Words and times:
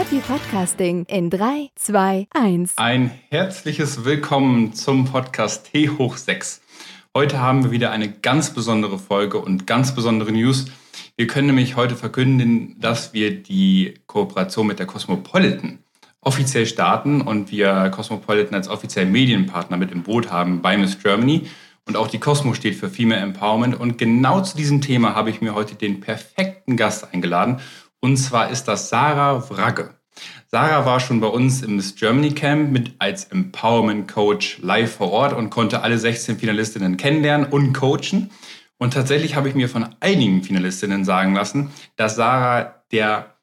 Happy 0.00 0.20
Podcasting 0.20 1.04
in 1.10 1.28
3, 1.28 1.68
2, 1.74 2.28
1. 2.30 2.72
Ein 2.78 3.10
herzliches 3.28 4.02
Willkommen 4.02 4.72
zum 4.72 5.04
Podcast 5.04 5.70
T 5.70 5.90
hoch 5.90 6.16
6. 6.16 6.62
Heute 7.14 7.38
haben 7.38 7.64
wir 7.64 7.70
wieder 7.70 7.90
eine 7.90 8.10
ganz 8.10 8.54
besondere 8.54 8.98
Folge 8.98 9.36
und 9.36 9.66
ganz 9.66 9.94
besondere 9.94 10.32
News. 10.32 10.64
Wir 11.18 11.26
können 11.26 11.48
nämlich 11.48 11.76
heute 11.76 11.96
verkünden, 11.96 12.80
dass 12.80 13.12
wir 13.12 13.42
die 13.42 13.92
Kooperation 14.06 14.68
mit 14.68 14.78
der 14.78 14.86
Cosmopolitan 14.86 15.80
offiziell 16.22 16.64
starten 16.64 17.20
und 17.20 17.50
wir 17.50 17.90
Cosmopolitan 17.90 18.54
als 18.54 18.68
offiziellen 18.68 19.12
Medienpartner 19.12 19.76
mit 19.76 19.92
im 19.92 20.04
Boot 20.04 20.30
haben 20.30 20.62
bei 20.62 20.78
Miss 20.78 20.98
Germany. 20.98 21.42
Und 21.86 21.98
auch 21.98 22.08
die 22.08 22.20
Cosmo 22.20 22.54
steht 22.54 22.76
für 22.76 22.88
Female 22.88 23.20
Empowerment. 23.20 23.78
Und 23.78 23.98
genau 23.98 24.40
zu 24.40 24.56
diesem 24.56 24.80
Thema 24.80 25.14
habe 25.14 25.28
ich 25.28 25.42
mir 25.42 25.54
heute 25.54 25.74
den 25.74 26.00
perfekten 26.00 26.78
Gast 26.78 27.12
eingeladen. 27.12 27.60
Und 28.00 28.16
zwar 28.16 28.50
ist 28.50 28.64
das 28.64 28.88
Sarah 28.88 29.50
Wragge. 29.50 29.94
Sarah 30.48 30.84
war 30.84 31.00
schon 31.00 31.20
bei 31.20 31.28
uns 31.28 31.62
im 31.62 31.76
Miss 31.76 31.94
Germany 31.94 32.32
Camp 32.32 32.72
mit 32.72 32.94
als 32.98 33.24
Empowerment 33.24 34.08
Coach 34.08 34.58
live 34.62 34.96
vor 34.96 35.12
Ort 35.12 35.32
und 35.32 35.50
konnte 35.50 35.82
alle 35.82 35.98
16 35.98 36.38
Finalistinnen 36.38 36.96
kennenlernen 36.96 37.46
und 37.46 37.72
coachen. 37.72 38.30
Und 38.78 38.94
tatsächlich 38.94 39.36
habe 39.36 39.48
ich 39.48 39.54
mir 39.54 39.68
von 39.68 39.94
einigen 40.00 40.42
Finalistinnen 40.42 41.04
sagen 41.04 41.34
lassen, 41.34 41.70
dass 41.96 42.16
Sarah 42.16 42.82
der, 42.90 43.36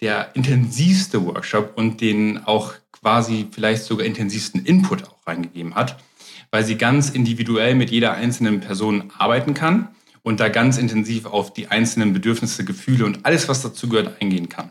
der 0.00 0.34
intensivste 0.34 1.24
Workshop 1.24 1.72
und 1.76 2.00
den 2.00 2.44
auch 2.44 2.74
quasi 2.92 3.46
vielleicht 3.50 3.84
sogar 3.84 4.04
intensivsten 4.04 4.64
Input 4.64 5.04
auch 5.04 5.26
reingegeben 5.26 5.76
hat, 5.76 6.02
weil 6.50 6.64
sie 6.64 6.76
ganz 6.76 7.10
individuell 7.10 7.76
mit 7.76 7.90
jeder 7.90 8.14
einzelnen 8.14 8.60
Person 8.60 9.12
arbeiten 9.16 9.54
kann 9.54 9.88
und 10.22 10.40
da 10.40 10.48
ganz 10.48 10.78
intensiv 10.78 11.26
auf 11.26 11.52
die 11.52 11.68
einzelnen 11.68 12.12
Bedürfnisse, 12.12 12.64
Gefühle 12.64 13.04
und 13.04 13.24
alles, 13.24 13.48
was 13.48 13.62
dazu 13.62 13.88
gehört, 13.88 14.20
eingehen 14.20 14.48
kann. 14.48 14.70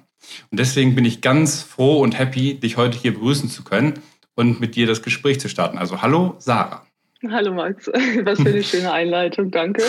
Und 0.52 0.60
deswegen 0.60 0.96
bin 0.96 1.06
ich 1.06 1.22
ganz 1.22 1.62
froh 1.62 2.00
und 2.02 2.18
happy, 2.18 2.56
dich 2.56 2.78
heute 2.78 2.98
hier 2.98 3.14
begrüßen 3.14 3.50
zu 3.50 3.64
können 3.64 3.94
und 4.36 4.60
mit 4.60 4.76
dir 4.76 4.88
das 4.88 5.02
Gespräch 5.02 5.40
zu 5.40 5.50
starten. 5.50 5.78
Also 5.78 6.02
hallo 6.02 6.36
Sarah. 6.40 6.86
Hallo 7.30 7.54
Max, 7.54 7.88
was 8.24 8.40
für 8.40 8.50
eine 8.50 8.64
schöne 8.64 8.92
Einleitung, 8.92 9.52
danke. 9.52 9.84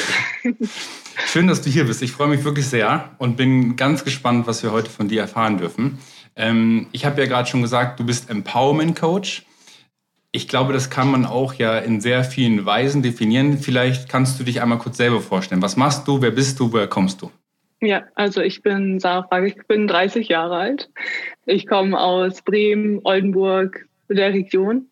Schön, 1.27 1.47
dass 1.47 1.63
du 1.63 1.71
hier 1.71 1.85
bist. 1.85 2.03
Ich 2.03 2.13
freue 2.13 2.29
mich 2.29 2.43
wirklich 2.45 2.67
sehr 2.67 3.11
und 3.19 3.37
bin 3.37 3.77
ganz 3.77 4.05
gespannt, 4.05 4.47
was 4.47 4.63
wir 4.63 4.73
heute 4.73 4.91
von 4.91 5.09
dir 5.09 5.21
erfahren 5.21 5.59
dürfen. 5.59 5.99
Ähm, 6.35 6.89
ich 6.93 7.05
habe 7.05 7.21
ja 7.21 7.29
gerade 7.29 7.49
schon 7.49 7.63
gesagt, 7.63 8.01
du 8.01 8.05
bist 8.05 8.31
Empowerment 8.31 8.99
Coach. 8.99 9.45
Ich 10.33 10.47
glaube, 10.47 10.73
das 10.73 10.91
kann 10.91 11.11
man 11.11 11.27
auch 11.27 11.55
ja 11.55 11.79
in 11.79 12.01
sehr 12.01 12.23
vielen 12.23 12.65
Weisen 12.65 13.03
definieren. 13.03 13.59
Vielleicht 13.59 14.09
kannst 14.09 14.39
du 14.39 14.45
dich 14.45 14.63
einmal 14.63 14.79
kurz 14.79 14.97
selber 14.97 15.21
vorstellen. 15.21 15.61
Was 15.61 15.77
machst 15.77 16.07
du? 16.07 16.23
Wer 16.23 16.31
bist 16.31 16.61
du? 16.61 16.73
Woher 16.73 16.87
kommst 16.87 17.21
du? 17.21 17.33
Ja, 17.81 18.05
also 18.15 18.41
ich 18.41 18.63
bin 18.63 19.01
Sarah 19.01 19.25
Frage, 19.25 19.49
ich 19.49 19.57
bin 19.67 19.89
30 19.89 20.29
Jahre 20.29 20.57
alt. 20.57 20.89
Ich 21.47 21.67
komme 21.67 21.99
aus 21.99 22.43
Bremen, 22.43 23.01
Oldenburg, 23.03 23.89
der 24.09 24.33
Region. 24.33 24.87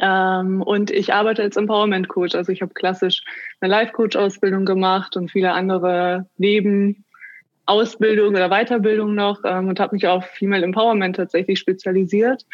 Ähm, 0.00 0.60
und 0.62 0.90
ich 0.90 1.12
arbeite 1.12 1.42
als 1.42 1.56
Empowerment 1.56 2.08
Coach. 2.08 2.34
Also 2.34 2.50
ich 2.50 2.60
habe 2.60 2.74
klassisch 2.74 3.22
eine 3.60 3.70
Life 3.70 3.92
Coach 3.92 4.16
Ausbildung 4.16 4.64
gemacht 4.64 5.16
und 5.16 5.30
viele 5.30 5.52
andere 5.52 6.26
Nebenausbildung 6.38 8.34
oder 8.34 8.48
Weiterbildung 8.48 9.14
noch 9.14 9.40
ähm, 9.44 9.68
und 9.68 9.78
habe 9.78 9.94
mich 9.94 10.08
auf 10.08 10.24
Female 10.24 10.64
Empowerment 10.64 11.14
tatsächlich 11.14 11.60
spezialisiert 11.60 12.44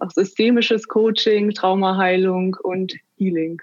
auch 0.00 0.10
systemisches 0.10 0.88
Coaching, 0.88 1.52
Traumaheilung 1.52 2.56
und 2.62 2.94
Healing. 3.16 3.60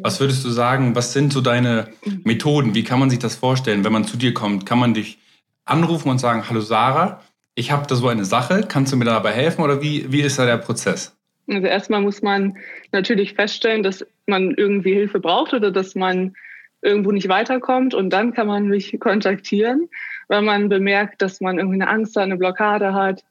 Was 0.00 0.20
würdest 0.20 0.44
du 0.44 0.50
sagen, 0.50 0.94
was 0.94 1.12
sind 1.12 1.32
so 1.32 1.40
deine 1.40 1.88
Methoden? 2.24 2.74
Wie 2.74 2.82
kann 2.82 2.98
man 2.98 3.10
sich 3.10 3.18
das 3.18 3.36
vorstellen, 3.36 3.84
wenn 3.84 3.92
man 3.92 4.04
zu 4.04 4.16
dir 4.16 4.34
kommt? 4.34 4.66
Kann 4.66 4.78
man 4.78 4.94
dich 4.94 5.18
anrufen 5.64 6.08
und 6.08 6.18
sagen, 6.18 6.48
hallo 6.48 6.60
Sarah, 6.60 7.22
ich 7.54 7.70
habe 7.70 7.86
da 7.86 7.94
so 7.94 8.08
eine 8.08 8.24
Sache, 8.24 8.64
kannst 8.68 8.92
du 8.92 8.96
mir 8.96 9.04
dabei 9.04 9.32
helfen 9.32 9.62
oder 9.62 9.80
wie, 9.82 10.10
wie 10.12 10.22
ist 10.22 10.38
da 10.38 10.46
der 10.46 10.58
Prozess? 10.58 11.16
Also 11.48 11.66
erstmal 11.66 12.00
muss 12.00 12.22
man 12.22 12.56
natürlich 12.92 13.34
feststellen, 13.34 13.82
dass 13.82 14.04
man 14.26 14.54
irgendwie 14.54 14.94
Hilfe 14.94 15.20
braucht 15.20 15.54
oder 15.54 15.70
dass 15.70 15.94
man 15.94 16.34
irgendwo 16.82 17.12
nicht 17.12 17.28
weiterkommt 17.28 17.94
und 17.94 18.10
dann 18.10 18.32
kann 18.32 18.46
man 18.46 18.68
mich 18.68 18.98
kontaktieren, 19.00 19.88
wenn 20.28 20.44
man 20.44 20.68
bemerkt, 20.68 21.22
dass 21.22 21.40
man 21.40 21.58
irgendwie 21.58 21.80
eine 21.80 21.88
Angst 21.88 22.16
hat, 22.16 22.24
eine 22.24 22.36
Blockade 22.36 22.92
hat, 22.92 23.24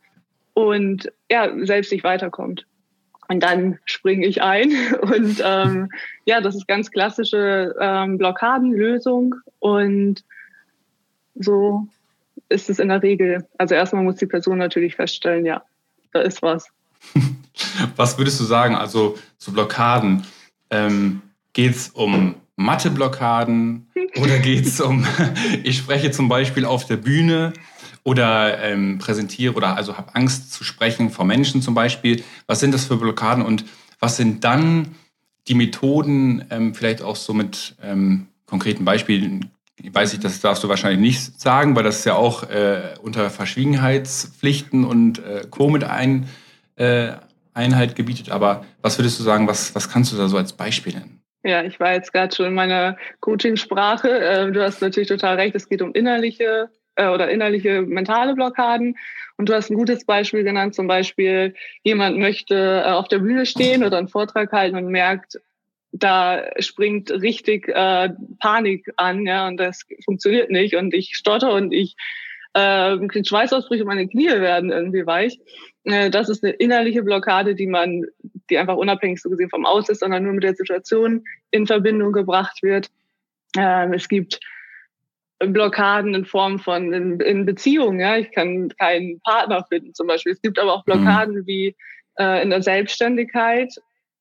und 0.56 1.12
ja, 1.30 1.52
selbst 1.66 1.92
nicht 1.92 2.04
weiterkommt. 2.04 2.66
Und 3.28 3.44
dann 3.44 3.78
springe 3.86 4.26
ich 4.26 4.42
ein 4.42 4.72
und 5.02 5.42
ähm, 5.44 5.90
ja, 6.26 6.42
das 6.42 6.56
ist 6.56 6.68
ganz 6.68 6.90
klassische 6.90 7.76
ähm, 7.80 8.18
Blockadenlösung 8.18 9.36
und 9.60 10.24
so 11.36 11.88
ist 12.50 12.70
es 12.70 12.80
in 12.80 12.90
der 12.90 13.04
Regel. 13.04 13.46
Also 13.58 13.76
erstmal 13.76 14.04
muss 14.04 14.16
die 14.16 14.28
Person 14.28 14.58
natürlich 14.58 14.96
feststellen, 14.96 15.46
ja, 15.46 15.64
da 16.14 16.22
ist 16.22 16.42
was. 16.42 16.68
Was 17.96 18.18
würdest 18.18 18.40
du 18.40 18.44
sagen? 18.44 18.76
Also 18.76 19.18
zu 19.38 19.54
Blockaden, 19.54 20.26
ähm, 20.70 21.22
geht 21.54 21.76
es 21.76 21.90
um 21.90 22.36
Matheblockaden 22.56 23.88
oder 24.18 24.40
geht 24.40 24.66
es 24.66 24.80
um, 24.80 25.06
ich 25.64 25.78
spreche 25.78 26.12
zum 26.12 26.30
Beispiel 26.30 26.66
auf 26.66 26.86
der 26.86 26.98
Bühne 26.98 27.54
oder 28.06 28.62
ähm, 28.64 29.00
präsentiere 29.00 29.54
oder 29.56 29.76
also 29.76 29.98
habe 29.98 30.16
Angst 30.16 30.54
zu 30.54 30.64
sprechen 30.64 31.10
vor 31.10 31.26
Menschen 31.26 31.62
zum 31.62 31.74
Beispiel. 31.74 32.24
Was 32.48 32.62
sind 32.62 32.74
das 32.74 32.86
für 32.86 32.98
Blockaden 32.98 33.44
und 33.44 33.66
was 34.00 34.16
sind 34.16 34.44
dann 34.44 34.96
die 35.48 35.56
Methoden, 35.56 36.46
ähm, 36.52 36.76
vielleicht 36.76 37.02
auch 37.02 37.16
so 37.16 37.34
mit 37.34 37.76
ähm, 37.84 38.28
konkreten 38.46 38.86
Beispielen? 38.86 39.50
Ich 39.82 39.94
weiß 39.94 40.14
nicht, 40.14 40.24
das 40.24 40.40
darfst 40.40 40.64
du 40.64 40.70
wahrscheinlich 40.70 41.02
nicht 41.02 41.42
sagen, 41.42 41.76
weil 41.76 41.84
das 41.84 42.00
ist 42.00 42.06
ja 42.06 42.14
auch 42.14 42.44
äh, 42.50 42.94
unter 43.02 43.30
Verschwiegenheitspflichten 43.30 44.86
und 44.86 45.20
äh, 45.20 45.42
Co. 45.50 45.70
mit 45.70 45.84
ein, 45.84 46.30
äh, 46.76 47.14
Einheit 47.56 47.96
gebietet. 47.96 48.30
Aber 48.30 48.66
was 48.82 49.00
würdest 49.00 49.20
du 49.20 49.24
sagen, 49.24 49.48
was, 49.48 49.74
was 49.74 49.90
kannst 49.90 50.14
du 50.14 50.18
da 50.18 50.28
so 50.28 50.38
als 50.38 50.54
Beispiel 50.54 50.94
nennen? 50.94 51.22
Ja, 51.44 51.64
ich 51.64 51.80
war 51.80 51.94
jetzt 51.94 52.14
gerade 52.14 52.36
schon 52.36 52.48
in 52.48 52.54
meiner 52.54 52.98
Coachingsprache. 53.20 54.10
Äh, 54.10 54.52
du 54.52 54.64
hast 54.64 54.82
natürlich 54.82 55.10
total 55.10 55.36
recht, 55.36 55.56
es 55.56 55.68
geht 55.68 55.82
um 55.82 55.94
innerliche 55.94 56.70
äh, 56.96 57.08
oder 57.08 57.30
innerliche 57.30 57.82
mentale 57.82 58.34
Blockaden. 58.36 58.98
Und 59.38 59.50
du 59.50 59.54
hast 59.54 59.70
ein 59.70 59.76
gutes 59.78 60.06
Beispiel 60.06 60.44
genannt, 60.44 60.76
zum 60.76 60.88
Beispiel 60.88 61.54
jemand 61.84 62.18
möchte 62.18 62.84
äh, 62.86 62.92
auf 62.92 63.08
der 63.08 63.20
Bühne 63.20 63.46
stehen 63.46 63.84
oder 63.84 63.98
einen 63.98 64.08
Vortrag 64.08 64.52
halten 64.52 64.78
und 64.78 64.88
merkt, 64.88 65.40
da 65.92 66.44
springt 66.60 67.10
richtig 67.10 67.70
äh, 67.70 68.10
Panik 68.40 68.92
an, 68.98 69.26
ja, 69.26 69.48
und 69.48 69.58
das 69.58 69.86
funktioniert 70.04 70.52
nicht 70.52 70.76
und 70.76 70.94
ich 70.94 71.16
stotter 71.16 71.54
und 71.54 71.72
ich 71.72 71.96
äh, 72.54 72.98
Schweißausbrüche, 73.24 73.86
meine 73.86 74.08
Knie 74.08 74.28
werden 74.28 74.72
irgendwie 74.72 75.06
weich. 75.06 75.40
Äh, 75.84 76.10
das 76.10 76.30
ist 76.30 76.44
eine 76.44 76.54
innerliche 76.54 77.04
Blockade, 77.04 77.56
die 77.56 77.68
man, 77.68 78.06
die 78.50 78.58
einfach 78.58 78.76
unabhängig 78.76 79.22
so 79.22 79.30
gesehen 79.30 79.50
vom 79.50 79.66
Aus 79.66 79.90
ist, 79.90 80.00
sondern 80.00 80.24
nur 80.24 80.34
mit 80.34 80.44
der 80.44 80.56
Situation 80.56 81.24
in 81.52 81.68
Verbindung 81.68 82.12
gebracht 82.12 82.62
wird. 82.62 82.90
Äh, 83.58 83.94
es 83.94 84.08
gibt 84.08 84.40
Blockaden 85.40 86.16
in 86.16 86.26
Form 86.26 86.60
von 86.60 86.94
in, 86.94 87.20
in 87.20 87.46
Beziehungen. 87.46 88.00
Ja, 88.00 88.18
ich 88.18 88.32
kann 88.32 88.70
keinen 88.78 89.20
Partner 89.22 89.66
finden 89.68 89.94
zum 89.94 90.08
Beispiel. 90.08 90.34
Es 90.34 90.42
gibt 90.42 90.60
aber 90.60 90.74
auch 90.74 90.86
Blockaden 90.86 91.36
mhm. 91.36 91.48
wie 91.48 91.76
äh, 92.18 92.42
in 92.42 92.50
der 92.50 92.62
Selbstständigkeit, 92.62 93.74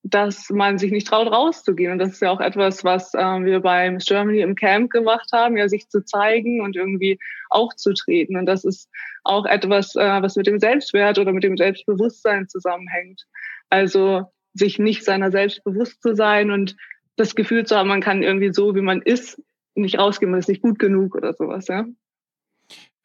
dass 0.03 0.51
man 0.51 0.77
sich 0.77 0.93
nicht 0.93 1.07
traut 1.07 1.33
rauszugehen. 1.33 1.93
Und 1.93 1.99
das 1.99 2.11
ist 2.11 2.23
ja 2.23 2.31
auch 2.31 2.41
etwas, 2.41 2.85
was 2.85 3.15
äh, 3.15 3.19
wir 3.19 3.61
bei 3.61 3.91
Miss 3.91 4.05
Germany 4.05 4.41
im 4.41 4.55
Camp 4.55 4.91
gemacht 4.91 5.31
haben, 5.33 5.57
ja, 5.57 5.69
sich 5.69 5.89
zu 5.89 6.05
zeigen 6.05 6.61
und 6.61 6.77
irgendwie 6.77 7.19
aufzutreten. 7.49 8.37
Und 8.37 8.47
das 8.47 8.65
ist 8.65 8.91
auch 9.23 9.47
etwas, 9.47 9.95
äh, 9.97 10.23
was 10.23 10.37
mit 10.37 10.47
dem 10.47 10.59
Selbstwert 10.59 11.19
oder 11.19 11.33
mit 11.33 11.45
dem 11.45 11.57
Selbstbewusstsein 11.57 12.49
zusammenhängt. 12.49 13.25
Also 13.71 14.25
sich 14.53 14.79
nicht 14.79 15.05
seiner 15.05 15.31
selbst 15.31 15.65
bewusst 15.65 16.03
zu 16.03 16.15
sein 16.15 16.51
und 16.51 16.77
das 17.17 17.35
Gefühl 17.35 17.65
zu 17.65 17.77
haben, 17.77 17.89
man 17.89 18.03
kann 18.03 18.23
irgendwie 18.23 18.53
so, 18.53 18.75
wie 18.75 18.83
man 18.83 19.01
ist, 19.01 19.41
nicht 19.75 19.99
rausgehen, 19.99 20.31
man 20.31 20.41
ist 20.41 20.49
nicht 20.49 20.63
gut 20.63 20.79
genug 20.79 21.15
oder 21.15 21.35
sowas, 21.35 21.69
ja. 21.69 21.85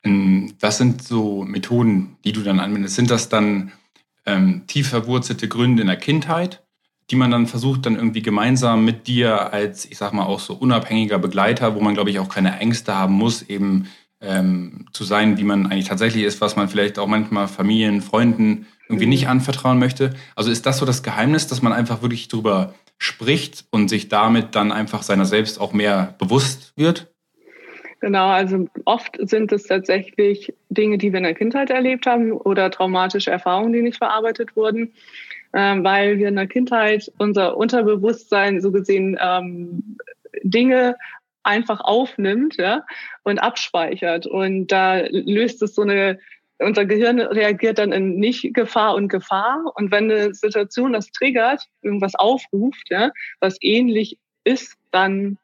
Ähm, 0.04 0.54
was 0.60 0.78
sind 0.78 1.04
so 1.04 1.44
Methoden, 1.44 2.18
die 2.24 2.32
du 2.32 2.42
dann 2.42 2.60
anwendest? 2.60 2.96
Sind 2.96 3.12
das 3.12 3.30
dann 3.30 3.72
ähm, 4.26 4.64
tief 4.68 4.90
verwurzelte 4.90 5.48
Gründe 5.48 5.82
in 5.82 5.88
der 5.88 5.98
Kindheit, 5.98 6.64
die 7.10 7.16
man 7.16 7.32
dann 7.32 7.48
versucht, 7.48 7.86
dann 7.86 7.96
irgendwie 7.96 8.22
gemeinsam 8.22 8.86
mit 8.86 9.08
dir 9.08 9.52
als, 9.52 9.86
ich 9.86 9.98
sag 9.98 10.14
mal, 10.14 10.26
auch 10.26 10.40
so 10.40 10.54
unabhängiger 10.54 11.20
Begleiter, 11.20 11.76
wo 11.76 11.82
man, 11.82 11.96
glaube 11.96 12.12
ich, 12.12 12.20
auch 12.20 12.30
keine 12.30 12.58
Ängste 12.60 12.96
haben 12.96 13.16
muss, 13.16 13.42
eben 13.42 13.88
ähm, 14.22 14.86
zu 14.94 15.04
sein, 15.04 15.38
wie 15.38 15.44
man 15.44 15.66
eigentlich 15.66 15.88
tatsächlich 15.88 16.24
ist, 16.24 16.42
was 16.42 16.56
man 16.56 16.70
vielleicht 16.70 17.00
auch 17.00 17.08
manchmal 17.08 17.48
Familien, 17.48 18.02
Freunden 18.02 18.68
irgendwie 18.88 19.06
mhm. 19.06 19.12
nicht 19.12 19.28
anvertrauen 19.28 19.80
möchte. 19.80 20.14
Also 20.36 20.52
ist 20.52 20.66
das 20.66 20.78
so 20.78 20.86
das 20.86 21.04
Geheimnis, 21.04 21.48
dass 21.48 21.62
man 21.62 21.74
einfach 21.74 22.02
wirklich 22.02 22.28
drüber 22.28 22.74
spricht 23.00 23.66
und 23.72 23.88
sich 23.88 24.10
damit 24.10 24.56
dann 24.56 24.72
einfach 24.72 25.02
seiner 25.02 25.26
selbst 25.26 25.60
auch 25.60 25.74
mehr 25.74 26.16
bewusst 26.20 26.74
wird? 26.76 27.08
Genau, 28.02 28.28
also 28.28 28.68
oft 28.86 29.18
sind 29.20 29.52
es 29.52 29.64
tatsächlich 29.64 30.54
Dinge, 30.70 30.98
die 30.98 31.12
wir 31.12 31.18
in 31.18 31.24
der 31.24 31.34
Kindheit 31.34 31.70
erlebt 31.70 32.06
haben 32.06 32.32
oder 32.32 32.72
traumatische 32.72 33.32
Erfahrungen, 33.32 33.74
die 33.74 33.82
nicht 33.82 33.98
verarbeitet 33.98 34.56
wurden, 34.56 34.94
ähm, 35.54 35.84
weil 35.84 36.18
wir 36.18 36.30
in 36.30 36.36
der 36.36 36.48
Kindheit 36.48 37.12
unser 37.18 37.58
Unterbewusstsein 37.58 38.62
so 38.62 38.72
gesehen 38.72 39.18
ähm, 39.22 39.98
Dinge 40.44 40.96
einfach 41.44 41.82
aufnimmt 41.82 42.56
ja, 42.58 42.86
und 43.24 43.40
abspeichert. 43.40 44.28
Und 44.28 44.68
da 44.68 45.00
löst 45.10 45.62
es 45.62 45.76
so 45.76 45.82
eine, 45.82 46.20
unser 46.60 46.86
Gehirn 46.86 47.20
reagiert 47.20 47.80
dann 47.80 47.92
in 47.92 48.16
nicht 48.16 48.54
Gefahr 48.54 48.96
und 48.96 49.08
Gefahr. 49.08 49.72
Und 49.76 49.92
wenn 49.92 50.12
eine 50.12 50.34
Situation 50.34 50.94
das 50.94 51.12
triggert, 51.12 51.64
irgendwas 51.82 52.16
aufruft, 52.16 52.90
ja, 52.90 53.12
was 53.40 53.58
ähnlich 53.62 54.18
ist, 54.44 54.76
dann 54.92 55.38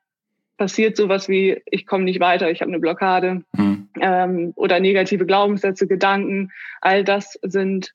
passiert 0.57 0.97
sowas 0.97 1.27
wie, 1.27 1.61
ich 1.65 1.85
komme 1.85 2.05
nicht 2.05 2.19
weiter, 2.19 2.49
ich 2.49 2.61
habe 2.61 2.71
eine 2.71 2.79
Blockade 2.79 3.41
mhm. 3.57 3.89
ähm, 3.99 4.53
oder 4.55 4.79
negative 4.79 5.25
Glaubenssätze, 5.25 5.87
Gedanken, 5.87 6.51
all 6.81 7.03
das 7.03 7.37
sind 7.41 7.93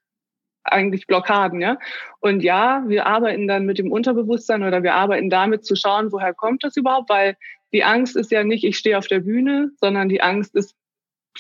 eigentlich 0.63 1.07
Blockaden, 1.07 1.61
ja. 1.61 1.79
Und 2.21 2.43
ja, 2.43 2.85
wir 2.87 3.07
arbeiten 3.07 3.49
dann 3.49 3.65
mit 3.65 3.79
dem 3.79 3.91
Unterbewusstsein 3.91 4.63
oder 4.63 4.83
wir 4.83 4.95
arbeiten 4.95 5.31
damit 5.31 5.65
zu 5.65 5.75
schauen, 5.75 6.13
woher 6.13 6.35
kommt 6.35 6.63
das 6.65 6.77
überhaupt, 6.77 7.09
weil 7.09 7.37
die 7.73 7.85
Angst 7.85 8.17
ist 8.17 8.31
ja 8.31 8.45
nicht, 8.45 8.65
ich 8.65 8.77
stehe 8.77 8.99
auf 8.99 9.07
der 9.07 9.21
Bühne, 9.21 9.71
sondern 9.81 10.09
die 10.09 10.21
Angst 10.21 10.55
ist, 10.55 10.75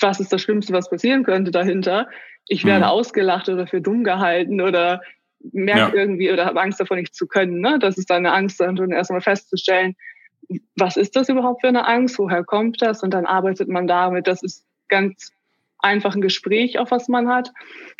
was 0.01 0.21
ist 0.21 0.33
das 0.33 0.43
Schlimmste, 0.43 0.73
was 0.73 0.91
passieren 0.91 1.25
könnte 1.25 1.51
dahinter? 1.51 2.09
Ich 2.47 2.65
werde 2.65 2.85
mhm. 2.85 2.91
ausgelacht 2.91 3.49
oder 3.49 3.67
für 3.67 3.81
dumm 3.81 4.05
gehalten 4.05 4.61
oder 4.61 5.03
merke 5.53 5.97
ja. 5.97 6.03
irgendwie 6.03 6.31
oder 6.31 6.47
habe 6.47 6.61
Angst 6.61 6.81
davon 6.81 6.99
nicht 6.99 7.15
zu 7.15 7.27
können. 7.27 7.61
Ne? 7.61 7.79
Das 7.79 7.99
ist 7.99 8.11
dann 8.11 8.27
eine 8.27 8.33
Angst, 8.33 8.61
dann 8.61 8.91
erstmal 8.91 9.21
festzustellen, 9.21 9.97
was 10.77 10.97
ist 10.97 11.17
das 11.17 11.29
überhaupt 11.29 11.61
für 11.61 11.69
eine 11.69 11.87
Angst? 11.87 12.19
Woher 12.19 12.45
kommt 12.45 12.83
das? 12.83 13.03
Und 13.03 13.15
dann 13.15 13.27
arbeitet 13.27 13.69
man 13.69 13.87
damit. 13.87 14.27
Das 14.27 14.43
ist 14.43 14.67
ganz 14.89 15.33
einfach 15.79 16.15
ein 16.15 16.21
Gespräch, 16.21 16.79
auf 16.79 16.91
was 16.91 17.09
man 17.09 17.29
hat. 17.29 17.53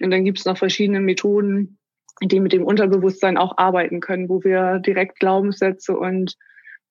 Und 0.03 0.11
dann 0.11 0.25
gibt 0.25 0.39
es 0.39 0.45
noch 0.45 0.59
verschiedene 0.59 1.01
Methoden, 1.01 1.79
die 2.23 2.41
mit 2.41 2.53
dem 2.53 2.65
Unterbewusstsein 2.65 3.39
auch 3.39 3.57
arbeiten 3.57 4.01
können, 4.01 4.29
wo 4.29 4.43
wir 4.43 4.79
direkt 4.81 5.21
Glaubenssätze 5.21 5.97
und 5.97 6.37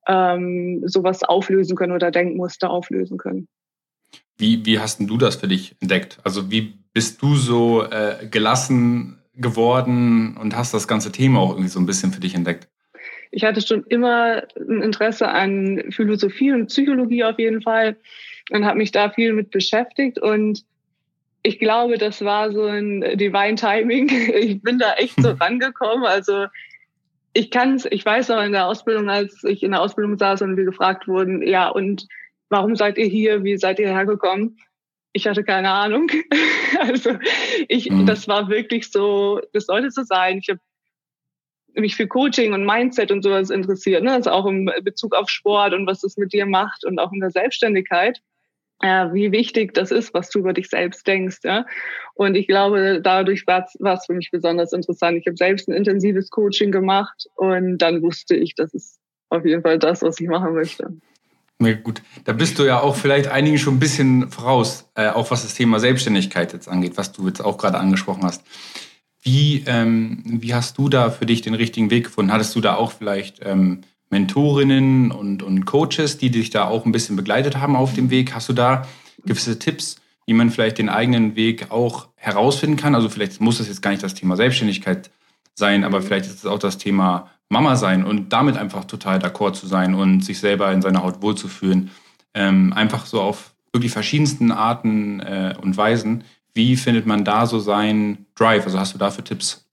ähm, 0.07 0.81
sowas 0.85 1.23
auflösen 1.23 1.75
können 1.75 1.93
oder 1.93 2.09
Denkmuster 2.09 2.69
auflösen 2.69 3.17
können. 3.17 3.47
Wie, 4.37 4.65
wie 4.65 4.79
hast 4.79 4.99
denn 4.99 5.07
du 5.07 5.17
das 5.17 5.35
für 5.35 5.47
dich 5.47 5.75
entdeckt? 5.81 6.19
Also 6.23 6.49
wie 6.49 6.73
bist 6.93 7.21
du 7.21 7.35
so 7.35 7.83
äh, 7.83 8.27
gelassen 8.29 9.19
geworden 9.35 10.37
und 10.37 10.55
hast 10.55 10.73
das 10.73 10.87
ganze 10.87 11.11
Thema 11.11 11.39
auch 11.39 11.51
irgendwie 11.51 11.69
so 11.69 11.79
ein 11.79 11.85
bisschen 11.85 12.11
für 12.11 12.19
dich 12.19 12.35
entdeckt? 12.35 12.67
Ich 13.31 13.43
hatte 13.43 13.61
schon 13.61 13.83
immer 13.83 14.43
ein 14.57 14.81
Interesse 14.81 15.27
an 15.27 15.83
Philosophie 15.91 16.51
und 16.51 16.67
Psychologie 16.67 17.23
auf 17.23 17.37
jeden 17.37 17.61
Fall 17.61 17.97
und 18.49 18.65
habe 18.65 18.77
mich 18.77 18.91
da 18.91 19.09
viel 19.09 19.33
mit 19.33 19.51
beschäftigt 19.51 20.19
und 20.19 20.63
ich 21.41 21.59
glaube, 21.59 21.97
das 21.97 22.23
war 22.23 22.51
so 22.51 22.65
ein 22.65 23.01
Divine 23.17 23.55
Timing. 23.55 24.09
Ich 24.33 24.61
bin 24.61 24.79
da 24.79 24.93
echt 24.95 25.21
so 25.21 25.29
rangekommen. 25.39 26.05
Also 26.05 26.47
ich 27.33 27.51
kann 27.51 27.75
es, 27.75 27.85
ich 27.85 28.05
weiß 28.05 28.29
noch 28.29 28.43
in 28.43 28.51
der 28.51 28.65
Ausbildung, 28.65 29.09
als 29.09 29.43
ich 29.43 29.63
in 29.63 29.71
der 29.71 29.81
Ausbildung 29.81 30.17
saß 30.17 30.41
und 30.41 30.57
wir 30.57 30.65
gefragt 30.65 31.07
wurden, 31.07 31.41
ja, 31.41 31.69
und 31.69 32.07
warum 32.49 32.75
seid 32.75 32.97
ihr 32.97 33.07
hier? 33.07 33.43
Wie 33.43 33.57
seid 33.57 33.79
ihr 33.79 33.89
hergekommen? 33.89 34.57
Ich 35.13 35.27
hatte 35.27 35.43
keine 35.43 35.71
Ahnung. 35.71 36.09
also 36.79 37.17
ich, 37.67 37.89
mhm. 37.89 38.05
das 38.05 38.27
war 38.27 38.49
wirklich 38.49 38.91
so, 38.91 39.41
das 39.53 39.65
sollte 39.65 39.91
so 39.91 40.03
sein. 40.03 40.39
Ich 40.39 40.49
habe 40.49 40.59
mich 41.73 41.95
für 41.95 42.07
Coaching 42.07 42.53
und 42.53 42.65
Mindset 42.65 43.11
und 43.11 43.23
sowas 43.23 43.49
interessiert, 43.49 44.03
ne? 44.03 44.13
also 44.13 44.31
auch 44.31 44.45
im 44.45 44.71
Bezug 44.83 45.15
auf 45.15 45.29
Sport 45.29 45.73
und 45.73 45.87
was 45.87 46.01
das 46.01 46.17
mit 46.17 46.33
dir 46.33 46.45
macht 46.45 46.83
und 46.83 46.99
auch 46.99 47.11
in 47.11 47.19
der 47.19 47.31
Selbstständigkeit 47.31 48.19
äh, 48.81 49.11
wie 49.13 49.31
wichtig 49.31 49.73
das 49.73 49.91
ist, 49.91 50.13
was 50.13 50.29
du 50.29 50.39
über 50.39 50.53
dich 50.53 50.69
selbst 50.69 51.05
denkst. 51.05 51.39
Ja? 51.43 51.65
Und 52.13 52.35
ich 52.35 52.47
glaube, 52.47 53.01
dadurch 53.01 53.45
war 53.47 53.65
es 53.65 54.05
für 54.05 54.13
mich 54.13 54.31
besonders 54.31 54.73
interessant. 54.73 55.17
Ich 55.17 55.27
habe 55.27 55.37
selbst 55.37 55.67
ein 55.67 55.73
intensives 55.73 56.29
Coaching 56.29 56.71
gemacht 56.71 57.27
und 57.35 57.77
dann 57.79 58.01
wusste 58.01 58.35
ich, 58.35 58.55
das 58.55 58.73
ist 58.73 58.99
auf 59.29 59.45
jeden 59.45 59.61
Fall 59.61 59.79
das, 59.79 60.01
was 60.01 60.19
ich 60.19 60.27
machen 60.27 60.53
möchte. 60.53 60.93
Ja, 61.61 61.73
gut, 61.73 62.01
da 62.23 62.31
bist 62.31 62.57
du 62.57 62.63
ja 62.63 62.79
auch 62.79 62.95
vielleicht 62.95 63.27
einigen 63.27 63.57
schon 63.57 63.75
ein 63.75 63.79
bisschen 63.79 64.31
voraus, 64.31 64.89
äh, 64.95 65.09
auch 65.09 65.29
was 65.29 65.41
das 65.41 65.55
Thema 65.55 65.79
Selbstständigkeit 65.79 66.53
jetzt 66.53 66.69
angeht, 66.69 66.93
was 66.95 67.11
du 67.11 67.27
jetzt 67.27 67.41
auch 67.41 67.57
gerade 67.57 67.77
angesprochen 67.77 68.23
hast. 68.23 68.43
Wie, 69.21 69.63
ähm, 69.67 70.23
wie 70.25 70.53
hast 70.53 70.77
du 70.77 70.87
da 70.87 71.11
für 71.11 71.25
dich 71.25 71.41
den 71.41 71.53
richtigen 71.53 71.89
Weg 71.89 72.05
gefunden? 72.05 72.31
Hattest 72.31 72.55
du 72.55 72.61
da 72.61 72.75
auch 72.75 72.93
vielleicht 72.93 73.41
ähm, 73.43 73.81
Mentorinnen 74.09 75.11
und, 75.11 75.43
und 75.43 75.65
Coaches, 75.65 76.17
die 76.17 76.31
dich 76.31 76.49
da 76.49 76.67
auch 76.67 76.85
ein 76.85 76.91
bisschen 76.91 77.15
begleitet 77.15 77.57
haben 77.57 77.75
auf 77.75 77.93
dem 77.93 78.09
Weg. 78.09 78.33
Hast 78.33 78.49
du 78.49 78.53
da 78.53 78.87
gewisse 79.25 79.59
Tipps, 79.59 79.97
wie 80.25 80.33
man 80.33 80.49
vielleicht 80.49 80.77
den 80.77 80.89
eigenen 80.89 81.35
Weg 81.35 81.71
auch 81.71 82.07
herausfinden 82.15 82.77
kann? 82.77 82.95
Also 82.95 83.09
vielleicht 83.09 83.39
muss 83.41 83.59
das 83.59 83.67
jetzt 83.67 83.81
gar 83.81 83.91
nicht 83.91 84.03
das 84.03 84.13
Thema 84.13 84.35
Selbstständigkeit 84.35 85.11
sein, 85.59 85.83
aber 85.83 86.01
vielleicht 86.01 86.25
ist 86.25 86.39
es 86.39 86.45
auch 86.47 86.57
das 86.57 86.79
Thema 86.79 87.29
Mama 87.49 87.75
sein 87.75 88.03
und 88.03 88.33
damit 88.33 88.57
einfach 88.57 88.85
total 88.85 89.19
d'accord 89.19 89.53
zu 89.53 89.67
sein 89.67 89.93
und 89.93 90.21
sich 90.25 90.39
selber 90.39 90.71
in 90.71 90.81
seiner 90.81 91.03
Haut 91.03 91.21
wohlzufühlen. 91.21 91.91
Ähm, 92.33 92.73
einfach 92.73 93.05
so 93.05 93.21
auf 93.21 93.53
wirklich 93.71 93.91
verschiedensten 93.91 94.51
Arten 94.51 95.19
äh, 95.19 95.55
und 95.61 95.77
Weisen. 95.77 96.23
Wie 96.55 96.75
findet 96.75 97.05
man 97.05 97.23
da 97.23 97.45
so 97.45 97.59
seinen 97.59 98.25
Drive? 98.35 98.65
Also 98.65 98.79
hast 98.79 98.93
du 98.93 98.97
dafür 98.97 99.23
Tipps? 99.23 99.68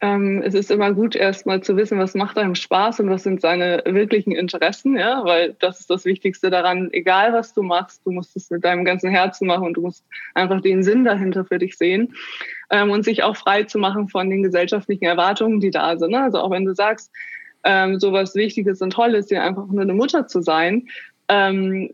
Ähm, 0.00 0.42
es 0.44 0.54
ist 0.54 0.70
immer 0.70 0.92
gut, 0.92 1.16
erstmal 1.16 1.60
zu 1.60 1.76
wissen, 1.76 1.98
was 1.98 2.14
macht 2.14 2.38
einem 2.38 2.54
Spaß 2.54 3.00
und 3.00 3.10
was 3.10 3.24
sind 3.24 3.40
seine 3.40 3.82
wirklichen 3.84 4.30
Interessen, 4.30 4.96
ja, 4.96 5.24
weil 5.24 5.56
das 5.58 5.80
ist 5.80 5.90
das 5.90 6.04
Wichtigste 6.04 6.50
daran. 6.50 6.88
Egal, 6.92 7.32
was 7.32 7.52
du 7.52 7.62
machst, 7.62 8.06
du 8.06 8.12
musst 8.12 8.36
es 8.36 8.48
mit 8.48 8.64
deinem 8.64 8.84
ganzen 8.84 9.10
Herzen 9.10 9.48
machen 9.48 9.66
und 9.66 9.74
du 9.74 9.80
musst 9.80 10.04
einfach 10.34 10.60
den 10.60 10.84
Sinn 10.84 11.04
dahinter 11.04 11.44
für 11.44 11.58
dich 11.58 11.76
sehen 11.76 12.14
ähm, 12.70 12.90
und 12.90 13.04
sich 13.04 13.24
auch 13.24 13.36
frei 13.36 13.64
zu 13.64 13.78
machen 13.78 14.08
von 14.08 14.30
den 14.30 14.44
gesellschaftlichen 14.44 15.04
Erwartungen, 15.04 15.58
die 15.58 15.72
da 15.72 15.98
sind. 15.98 16.12
Ne? 16.12 16.22
Also 16.22 16.38
auch 16.38 16.52
wenn 16.52 16.64
du 16.64 16.76
sagst, 16.76 17.10
ähm, 17.64 17.98
sowas 17.98 18.36
Wichtiges 18.36 18.80
und 18.80 18.92
Tolles, 18.92 19.26
dir 19.26 19.42
einfach 19.42 19.66
nur 19.66 19.82
eine 19.82 19.94
Mutter 19.94 20.28
zu 20.28 20.42
sein, 20.42 20.86
ähm, 21.28 21.90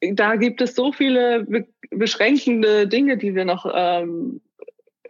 da 0.00 0.36
gibt 0.36 0.60
es 0.60 0.76
so 0.76 0.92
viele 0.92 1.44
be 1.44 1.66
beschränkende 1.90 2.86
Dinge, 2.86 3.16
die 3.16 3.34
wir 3.34 3.46
noch 3.46 3.64
ähm, 3.74 4.42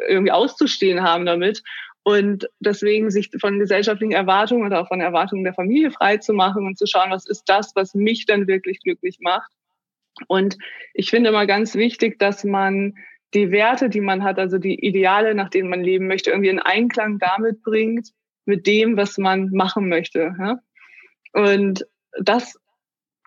irgendwie 0.07 0.31
auszustehen 0.31 1.03
haben 1.03 1.27
damit. 1.27 1.63
Und 2.09 2.49
deswegen 2.59 3.11
sich 3.11 3.29
von 3.39 3.59
gesellschaftlichen 3.59 4.15
Erwartungen 4.15 4.65
oder 4.65 4.81
auch 4.81 4.89
von 4.89 5.03
Erwartungen 5.03 5.45
der 5.45 5.53
Familie 5.53 5.91
frei 5.91 6.17
zu 6.17 6.33
machen 6.33 6.65
und 6.65 6.79
zu 6.79 6.87
schauen, 6.87 7.11
was 7.11 7.27
ist 7.27 7.43
das, 7.51 7.73
was 7.75 7.93
mich 7.93 8.25
dann 8.25 8.47
wirklich 8.47 8.81
glücklich 8.81 9.19
macht. 9.21 9.51
Und 10.27 10.57
ich 10.95 11.11
finde 11.11 11.29
immer 11.29 11.45
ganz 11.45 11.75
wichtig, 11.75 12.19
dass 12.19 12.45
man 12.45 12.95
die 13.35 13.51
Werte, 13.51 13.91
die 13.91 14.01
man 14.01 14.25
hat, 14.25 14.39
also 14.39 14.57
die 14.57 14.83
Ideale, 14.83 15.35
nach 15.35 15.51
denen 15.51 15.69
man 15.69 15.83
leben 15.83 16.07
möchte, 16.07 16.31
irgendwie 16.31 16.49
in 16.49 16.61
Einklang 16.61 17.19
damit 17.19 17.63
bringt, 17.63 18.09
mit 18.47 18.67
dem, 18.67 18.97
was 18.97 19.19
man 19.19 19.51
machen 19.51 19.91
möchte. 19.91 20.35
Ja? 20.39 20.61
Und 21.35 21.87
das, 22.19 22.59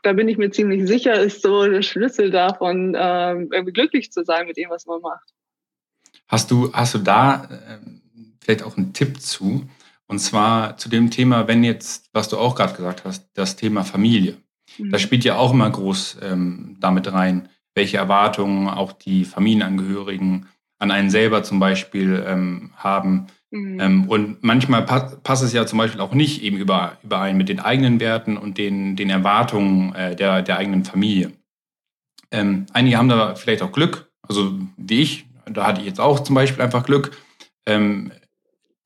da 0.02 0.14
bin 0.14 0.28
ich 0.28 0.40
mir 0.40 0.50
ziemlich 0.50 0.88
sicher, 0.88 1.22
ist 1.22 1.44
so 1.44 1.68
der 1.68 1.84
Schlüssel 1.84 2.32
davon, 2.32 2.98
ähm, 2.98 3.50
irgendwie 3.52 3.74
glücklich 3.74 4.12
zu 4.12 4.24
sein 4.24 4.48
mit 4.48 4.58
dem, 4.58 4.72
was 4.72 4.88
man 4.88 5.02
macht. 5.02 5.30
Hast 6.28 6.50
du, 6.50 6.74
hast 6.74 6.96
du 6.96 6.98
da 6.98 7.48
ähm 7.70 8.01
vielleicht 8.44 8.64
auch 8.64 8.78
einen 8.78 8.94
Tipp 8.94 9.22
zu. 9.22 9.70
Und 10.08 10.20
zwar 10.20 10.78
zu 10.78 10.90
dem 10.90 11.10
Thema, 11.10 11.48
wenn 11.48 11.64
jetzt, 11.64 12.10
was 12.12 12.28
du 12.28 12.38
auch 12.38 12.56
gerade 12.56 12.74
gesagt 12.74 13.06
hast, 13.06 13.30
das 13.34 13.56
Thema 13.56 13.84
Familie. 13.84 14.38
Mhm. 14.78 14.92
Das 14.92 15.02
spielt 15.02 15.24
ja 15.24 15.38
auch 15.38 15.54
immer 15.54 15.70
groß 15.70 16.18
ähm, 16.22 16.76
damit 16.80 17.12
rein, 17.12 17.50
welche 17.76 17.98
Erwartungen 17.98 18.68
auch 18.68 18.92
die 18.92 19.24
Familienangehörigen 19.24 20.48
an 20.80 20.92
einen 20.92 21.10
selber 21.10 21.44
zum 21.44 21.60
Beispiel 21.60 22.24
ähm, 22.28 22.72
haben. 22.76 23.28
Mhm. 23.52 23.80
Ähm, 23.80 24.10
und 24.10 24.44
manchmal 24.44 24.84
pa 24.84 25.00
passt 25.24 25.44
es 25.44 25.54
ja 25.54 25.66
zum 25.66 25.78
Beispiel 25.78 26.02
auch 26.02 26.14
nicht 26.14 26.42
eben 26.42 26.58
über, 26.58 26.98
überein 27.04 27.38
mit 27.38 27.50
den 27.50 27.60
eigenen 27.60 28.00
Werten 28.00 28.36
und 28.38 28.58
den, 28.58 28.96
den 28.96 29.10
Erwartungen 29.10 29.94
äh, 29.94 30.16
der, 30.16 30.42
der 30.42 30.58
eigenen 30.58 30.84
Familie. 30.84 31.32
Ähm, 32.32 32.66
einige 32.74 32.98
haben 32.98 33.10
da 33.10 33.36
vielleicht 33.36 33.62
auch 33.62 33.72
Glück, 33.72 34.10
also 34.28 34.58
wie 34.78 35.02
ich, 35.02 35.26
da 35.46 35.68
hatte 35.68 35.82
ich 35.82 35.88
jetzt 35.88 36.00
auch 36.00 36.22
zum 36.22 36.36
Beispiel 36.36 36.64
einfach 36.64 36.86
Glück. 36.86 37.12
Ähm, 37.66 38.12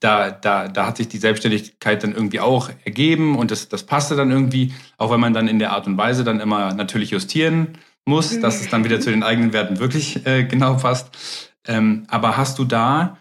da, 0.06 0.30
da, 0.30 0.68
da 0.68 0.86
hat 0.86 0.98
sich 0.98 1.08
die 1.08 1.18
Selbstständigkeit 1.18 2.04
dann 2.04 2.14
irgendwie 2.14 2.40
auch 2.40 2.70
ergeben 2.84 3.36
und 3.36 3.50
das, 3.50 3.70
das 3.70 3.84
passte 3.84 4.16
dann 4.16 4.30
irgendwie, 4.30 4.72
auch 4.98 5.12
wenn 5.12 5.20
man 5.20 5.34
dann 5.34 5.48
in 5.48 5.58
der 5.58 5.72
Art 5.72 5.88
und 5.88 5.98
Weise 5.98 6.24
dann 6.24 6.40
immer 6.40 6.76
natürlich 6.76 7.10
justieren 7.10 7.80
muss, 8.06 8.34
mhm. 8.34 8.42
dass 8.42 8.62
es 8.62 8.70
dann 8.70 8.84
wieder 8.84 9.00
zu 9.00 9.10
den 9.10 9.24
eigenen 9.24 9.52
Werten 9.52 9.80
wirklich 9.80 10.24
äh, 10.28 10.44
genau 10.44 10.76
passt. 10.76 11.50
Ähm, 11.68 12.06
aber 12.08 12.38
hast 12.38 12.60
du 12.60 12.66
da 12.66 13.18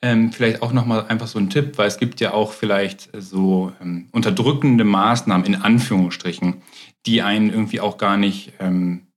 ähm, 0.00 0.32
vielleicht 0.32 0.62
auch 0.62 0.72
nochmal 0.72 1.04
einfach 1.06 1.26
so 1.26 1.38
einen 1.38 1.50
Tipp, 1.50 1.76
weil 1.76 1.86
es 1.86 1.98
gibt 1.98 2.18
ja 2.20 2.32
auch 2.32 2.52
vielleicht 2.52 3.10
so 3.12 3.72
ähm, 3.82 4.08
unterdrückende 4.12 4.84
Maßnahmen 4.84 5.46
in 5.46 5.56
Anführungsstrichen, 5.56 6.62
die 7.04 7.20
einen 7.20 7.50
irgendwie 7.50 7.80
auch 7.80 7.98
gar 7.98 8.16
nicht 8.16 8.54
ähm, 8.58 9.08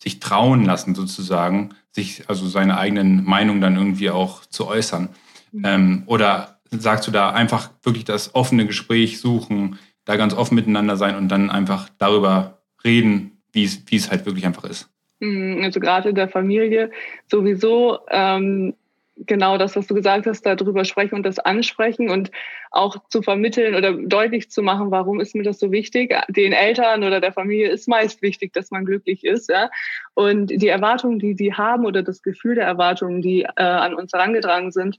sich 0.00 0.20
trauen 0.20 0.64
lassen, 0.64 0.94
sozusagen, 0.94 1.70
sich 1.90 2.28
also 2.28 2.46
seine 2.46 2.78
eigenen 2.78 3.24
Meinungen 3.24 3.60
dann 3.60 3.74
irgendwie 3.74 4.10
auch 4.10 4.46
zu 4.46 4.68
äußern? 4.68 5.08
Mhm. 5.50 5.64
Ähm, 5.64 6.02
oder 6.06 6.51
sagst 6.80 7.06
du 7.06 7.12
da 7.12 7.30
einfach 7.30 7.70
wirklich 7.82 8.04
das 8.04 8.34
offene 8.34 8.66
Gespräch 8.66 9.20
suchen, 9.20 9.78
da 10.04 10.16
ganz 10.16 10.34
offen 10.34 10.54
miteinander 10.54 10.96
sein 10.96 11.16
und 11.16 11.28
dann 11.28 11.50
einfach 11.50 11.88
darüber 11.98 12.62
reden, 12.84 13.42
wie 13.52 13.64
es, 13.64 13.82
wie 13.86 13.96
es 13.96 14.10
halt 14.10 14.26
wirklich 14.26 14.46
einfach 14.46 14.64
ist? 14.64 14.88
Mhm, 15.20 15.62
also 15.62 15.78
gerade 15.78 16.08
in 16.08 16.14
der 16.14 16.28
Familie 16.28 16.90
sowieso 17.30 18.00
ähm, 18.10 18.74
genau 19.16 19.58
das, 19.58 19.76
was 19.76 19.86
du 19.86 19.94
gesagt 19.94 20.26
hast, 20.26 20.42
darüber 20.42 20.84
sprechen 20.84 21.14
und 21.14 21.24
das 21.24 21.38
ansprechen 21.38 22.10
und 22.10 22.30
auch 22.70 22.96
zu 23.08 23.22
vermitteln 23.22 23.74
oder 23.74 23.92
deutlich 23.92 24.50
zu 24.50 24.62
machen, 24.62 24.90
warum 24.90 25.20
ist 25.20 25.34
mir 25.34 25.42
das 25.42 25.58
so 25.58 25.70
wichtig. 25.70 26.14
Den 26.28 26.52
Eltern 26.52 27.04
oder 27.04 27.20
der 27.20 27.32
Familie 27.32 27.68
ist 27.68 27.88
meist 27.88 28.22
wichtig, 28.22 28.52
dass 28.52 28.70
man 28.70 28.84
glücklich 28.84 29.24
ist. 29.24 29.50
Ja? 29.50 29.70
Und 30.14 30.46
die 30.46 30.68
Erwartungen, 30.68 31.18
die 31.18 31.34
sie 31.34 31.52
haben 31.52 31.84
oder 31.84 32.02
das 32.02 32.22
Gefühl 32.22 32.54
der 32.54 32.64
Erwartungen, 32.64 33.22
die 33.22 33.42
äh, 33.42 33.62
an 33.62 33.94
uns 33.94 34.12
herangetragen 34.12 34.72
sind, 34.72 34.98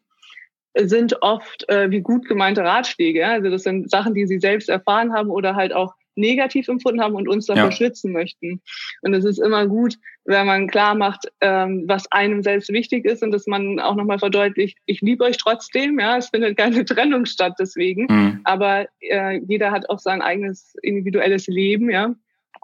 sind 0.75 1.21
oft 1.21 1.67
äh, 1.69 1.89
wie 1.91 2.01
gut 2.01 2.27
gemeinte 2.27 2.63
Ratschläge. 2.63 3.19
Ja? 3.19 3.31
Also 3.31 3.49
das 3.49 3.63
sind 3.63 3.89
Sachen, 3.89 4.13
die 4.13 4.25
sie 4.27 4.39
selbst 4.39 4.69
erfahren 4.69 5.13
haben 5.13 5.29
oder 5.29 5.55
halt 5.55 5.73
auch 5.73 5.93
negativ 6.15 6.67
empfunden 6.67 7.01
haben 7.01 7.15
und 7.15 7.27
uns 7.27 7.47
davor 7.47 7.65
ja. 7.65 7.71
schützen 7.71 8.11
möchten. 8.11 8.61
Und 9.01 9.13
es 9.13 9.25
ist 9.25 9.39
immer 9.39 9.67
gut, 9.67 9.95
wenn 10.25 10.45
man 10.45 10.67
klar 10.67 10.95
macht, 10.95 11.31
ähm, 11.41 11.83
was 11.87 12.11
einem 12.11 12.43
selbst 12.43 12.69
wichtig 12.69 13.05
ist 13.05 13.23
und 13.23 13.31
dass 13.31 13.47
man 13.47 13.79
auch 13.79 13.95
nochmal 13.95 14.19
verdeutlicht, 14.19 14.77
ich 14.85 15.01
liebe 15.01 15.23
euch 15.23 15.37
trotzdem, 15.37 15.99
ja, 15.99 16.17
es 16.17 16.29
findet 16.29 16.57
keine 16.57 16.85
Trennung 16.85 17.25
statt 17.25 17.55
deswegen, 17.59 18.05
mhm. 18.09 18.39
aber 18.43 18.87
äh, 18.99 19.39
jeder 19.47 19.71
hat 19.71 19.89
auch 19.89 19.99
sein 19.99 20.21
eigenes 20.21 20.75
individuelles 20.81 21.47
Leben, 21.47 21.89
ja. 21.89 22.13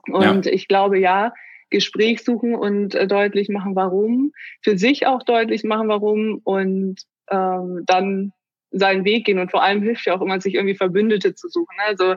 Und 0.08 0.46
ja. 0.46 0.52
ich 0.52 0.68
glaube, 0.68 1.00
ja, 1.00 1.34
Gespräch 1.70 2.24
suchen 2.24 2.56
und 2.56 2.96
äh, 2.96 3.08
deutlich 3.08 3.50
machen, 3.50 3.76
warum, 3.76 4.32
für 4.62 4.78
sich 4.78 5.06
auch 5.06 5.24
deutlich 5.24 5.64
machen, 5.64 5.88
warum 5.88 6.42
und 6.44 7.02
ähm, 7.32 7.84
dann 7.86 8.34
seinen 8.72 9.06
Weg 9.06 9.26
gehen. 9.26 9.40
Und 9.40 9.52
vor 9.52 9.64
allem 9.64 9.82
hilft 9.82 10.06
ja 10.06 10.16
auch 10.16 10.22
immer, 10.22 10.40
sich 10.40 10.56
irgendwie 10.56 10.76
Verbündete 10.76 11.36
zu 11.36 11.50
suchen. 11.50 11.76
Also 11.88 12.16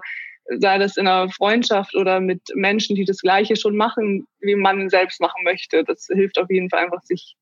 sei 0.59 0.79
das 0.79 0.97
in 0.97 1.07
einer 1.07 1.31
Freundschaft 1.31 1.95
oder 1.95 2.21
mit 2.21 2.43
Menschen, 2.55 2.97
die 2.97 3.05
das 3.05 3.21
Gleiche 3.21 3.57
schon 3.57 3.77
machen, 3.77 4.27
wie 4.41 4.55
man 4.55 4.91
selbst 4.91 5.21
machen 5.21 5.45
möchte. 5.45 5.85
Das 5.85 6.09
hilft 6.13 6.39
auf 6.39 6.51
jeden 6.51 6.69
Fall 6.69 6.85
einfach, 6.85 7.03
sich 7.03 7.37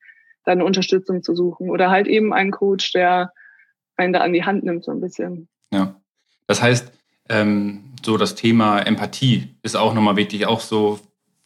da 0.45 0.53
eine 0.53 0.65
Unterstützung 0.65 1.23
zu 1.23 1.35
suchen. 1.35 1.71
Oder 1.71 1.91
halt 1.91 2.07
eben 2.07 2.33
einen 2.33 2.51
Coach, 2.51 2.93
der 2.93 3.33
einen 3.97 4.13
da 4.13 4.21
an 4.21 4.33
die 4.33 4.45
Hand 4.45 4.65
nimmt, 4.65 4.85
so 4.85 4.93
ein 4.93 5.01
bisschen. 5.01 5.49
Ja. 5.73 6.01
Das 6.47 6.63
heißt, 6.63 6.93
ähm, 7.29 7.95
so 8.03 8.17
das 8.17 8.35
Thema 8.35 8.81
Empathie 8.81 9.55
ist 9.63 9.77
auch 9.77 9.95
nochmal 9.95 10.17
wichtig, 10.17 10.47
auch 10.47 10.61
so 10.61 10.99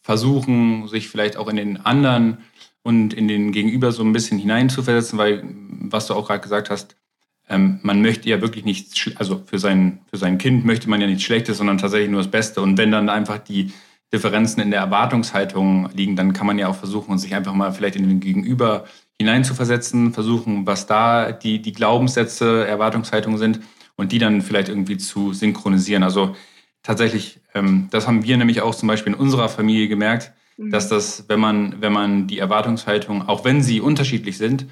versuchen, 0.05 0.87
sich 0.87 1.09
vielleicht 1.09 1.39
auch 1.39 1.49
in 1.49 1.57
den 1.57 1.85
anderen 1.85 2.39
und 2.83 3.15
in 3.15 3.27
den 3.27 3.53
Gegenüber 3.53 3.91
so 3.91 4.05
ein 4.05 4.13
bisschen 4.13 4.39
hineinzuversetzen, 4.39 5.19
weil, 5.19 5.43
was 5.69 6.07
du 6.07 6.15
auch 6.15 6.29
gerade 6.29 6.43
gesagt 6.43 6.69
hast, 6.69 6.95
ähm, 7.49 7.81
man 7.83 8.03
möchte 8.03 8.29
ja 8.29 8.43
wirklich 8.43 8.67
nichts, 8.67 9.11
also 9.17 9.43
für 9.47 9.59
sein, 9.59 10.01
für 10.11 10.19
sein 10.19 10.37
Kind 10.37 10.67
möchte 10.67 10.91
man 10.91 11.01
ja 11.01 11.07
nichts 11.07 11.23
Schlechtes, 11.23 11.57
sondern 11.57 11.79
tatsächlich 11.79 12.11
nur 12.11 12.21
das 12.21 12.31
Beste. 12.31 12.61
Und 12.61 12.77
wenn 12.77 12.93
dann 12.93 13.09
einfach 13.09 13.39
die 13.39 13.73
Differenzen 14.13 14.63
in 14.63 14.71
der 14.71 14.81
Erwartungshaltung 14.81 15.89
liegen, 15.95 16.17
dann 16.17 16.35
kann 16.35 16.47
man 16.47 16.59
ja 16.59 16.69
auch 16.69 16.77
versuchen, 16.77 17.17
sich 17.17 17.35
einfach 17.35 17.55
mal 17.55 17.73
vielleicht 17.73 17.97
in 17.97 18.07
den 18.07 18.21
Gegenüber 18.21 18.85
hineinzuversetzen, 19.19 20.13
versuchen, 20.13 20.67
was 20.67 20.87
da 20.87 21.33
die, 21.33 21.63
die 21.63 21.73
Glaubenssätze, 21.73 22.67
Erwartungshaltungen 22.67 23.39
sind 23.39 23.61
und 23.97 24.13
die 24.13 24.19
dann 24.19 24.43
vielleicht 24.43 24.69
irgendwie 24.69 24.99
zu 24.99 25.33
synchronisieren. 25.33 26.03
Also 26.03 26.37
tatsächlich, 26.85 27.41
ähm, 27.55 27.89
das 27.91 28.07
haben 28.07 28.23
wir 28.23 28.37
nämlich 28.37 28.61
auch 28.61 28.77
zum 28.77 28.87
Beispiel 28.87 29.13
in 29.13 29.19
unserer 29.19 29.49
Familie 29.49 29.89
gemerkt, 29.89 30.33
mhm. 30.57 30.71
dass 30.71 30.89
das, 30.89 31.25
wenn 31.29 31.41
man, 31.41 31.81
wenn 31.81 31.93
man 31.93 32.29
die 32.29 32.39
Erwartungshaltung, 32.39 33.29
auch 33.29 33.45
wenn 33.45 33.61
sie 33.63 33.81
unterschiedlich 33.81 34.39
sind, 34.39 34.67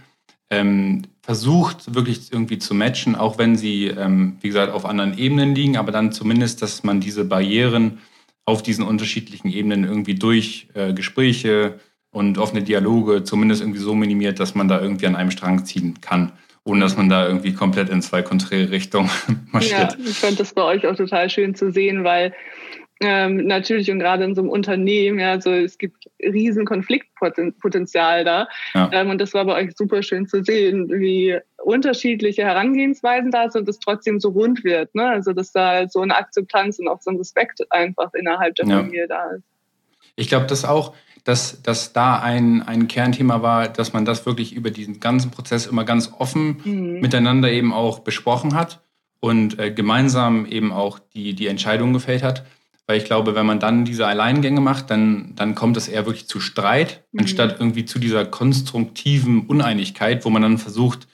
ähm, 0.50 1.02
versucht 1.23 1.95
wirklich 1.95 2.33
irgendwie 2.33 2.59
zu 2.59 2.75
matchen, 2.75 3.16
auch 3.16 3.38
wenn 3.38 3.57
sie, 3.57 3.87
ähm, 3.87 4.37
wie 4.40 4.49
gesagt, 4.49 4.73
auf 4.73 4.85
anderen 4.85 5.16
Ebenen 5.19 5.54
liegen, 5.54 5.76
aber 5.76 5.90
dann 5.90 6.12
zumindest, 6.12 6.62
dass 6.62 6.85
man 6.85 7.00
diese 7.00 7.25
Barrieren 7.25 7.99
auf 8.45 8.62
diesen 8.62 8.85
unterschiedlichen 8.85 9.49
Ebenen 9.50 9.85
irgendwie 9.85 10.14
durch 10.14 10.69
äh, 10.75 10.92
Gespräche 10.92 11.81
und 12.11 12.37
offene 12.38 12.62
Dialoge 12.62 13.25
zumindest 13.25 13.62
irgendwie 13.62 13.81
so 13.81 13.95
minimiert, 13.95 14.40
dass 14.40 14.54
man 14.54 14.69
da 14.69 14.81
irgendwie 14.81 15.07
an 15.07 15.16
einem 15.16 15.31
Strang 15.31 15.64
ziehen 15.64 16.00
kann, 16.00 16.33
ohne 16.64 16.81
dass 16.81 16.97
man 16.97 17.09
da 17.09 17.26
irgendwie 17.26 17.54
komplett 17.54 17.88
in 17.88 18.02
zwei 18.02 18.23
konträre 18.23 18.71
Richtungen 18.71 19.11
marschiert. 19.52 19.97
Ja, 19.99 20.04
ich 20.04 20.19
fand 20.19 20.38
das 20.38 20.54
bei 20.54 20.62
euch 20.62 20.87
auch 20.87 20.97
total 20.97 21.28
schön 21.28 21.54
zu 21.54 21.71
sehen, 21.71 22.04
weil 22.04 22.33
ähm, 23.04 23.47
natürlich 23.47 23.90
und 23.90 23.99
gerade 23.99 24.23
in 24.23 24.35
so 24.37 24.42
einem 24.42 24.50
Unternehmen, 24.50 25.19
ja, 25.19 25.40
so 25.40 25.50
es 25.50 25.76
gibt 25.76 26.09
riesen 26.21 26.64
Konfliktpotenzial 26.64 28.25
da. 28.25 28.49
Ja. 28.75 28.90
Ähm, 28.92 29.11
und 29.11 29.21
das 29.21 29.35
war 29.35 29.45
bei 29.45 29.54
euch 29.54 29.76
super 29.76 30.04
schön 30.04 30.28
zu 30.28 30.45
sehen, 30.45 30.88
wie 30.88 31.37
unterschiedliche 31.64 32.45
Herangehensweisen 32.45 33.33
da 33.33 33.50
sind 33.50 33.62
und 33.62 33.69
es 33.69 33.81
trotzdem 33.81 34.21
so 34.21 34.28
rund 34.28 34.62
wird. 34.62 34.95
Ne? 34.95 35.04
Also 35.04 35.33
dass 35.33 35.50
da 35.50 35.88
so 35.88 36.00
eine 36.00 36.16
Akzeptanz 36.16 36.78
und 36.78 36.87
auch 36.87 37.00
so 37.00 37.11
ein 37.11 37.16
Respekt 37.16 37.61
einfach 37.71 38.14
innerhalb 38.14 38.54
der 38.54 38.66
ja. 38.66 38.76
Familie 38.76 39.09
da 39.09 39.31
ist. 39.31 39.45
Ich 40.14 40.28
glaube, 40.28 40.47
dass 40.47 40.64
auch, 40.64 40.95
dass, 41.25 41.62
dass 41.62 41.93
da 41.93 42.19
ein, 42.19 42.62
ein 42.62 42.88
Kernthema 42.88 43.43
war, 43.43 43.69
dass 43.69 43.93
man 43.93 44.05
das 44.05 44.26
wirklich 44.26 44.55
über 44.55 44.71
diesen 44.71 45.00
ganzen 45.00 45.31
Prozess 45.31 45.67
immer 45.67 45.85
ganz 45.85 46.12
offen 46.19 46.61
mhm. 46.64 47.00
miteinander 47.00 47.50
eben 47.50 47.73
auch 47.73 48.00
besprochen 48.00 48.55
hat 48.55 48.81
und 49.21 49.59
äh, 49.59 49.71
gemeinsam 49.71 50.47
eben 50.47 50.73
auch 50.73 50.99
die, 50.99 51.35
die 51.35 51.47
Entscheidung 51.47 51.93
gefällt 51.93 52.23
hat. 52.23 52.45
Weil 52.87 52.99
ich 52.99 53.05
glaube, 53.05 53.37
wenn 53.37 53.47
man 53.47 53.61
dann 53.61 53.85
diese 53.85 54.07
Alleingänge 54.07 54.61
macht, 54.61 54.91
dann, 54.91 55.35
dann 55.37 55.55
kommt 55.55 55.76
es 55.76 55.87
eher 55.87 56.07
wirklich 56.07 56.26
zu 56.26 56.41
Streit, 56.41 57.05
mhm. 57.12 57.21
anstatt 57.21 57.61
irgendwie 57.61 57.85
zu 57.85 57.99
dieser 58.00 58.25
konstruktiven 58.25 59.47
Uneinigkeit, 59.47 60.25
wo 60.25 60.31
man 60.31 60.43
dann 60.43 60.59
versucht, 60.59 61.07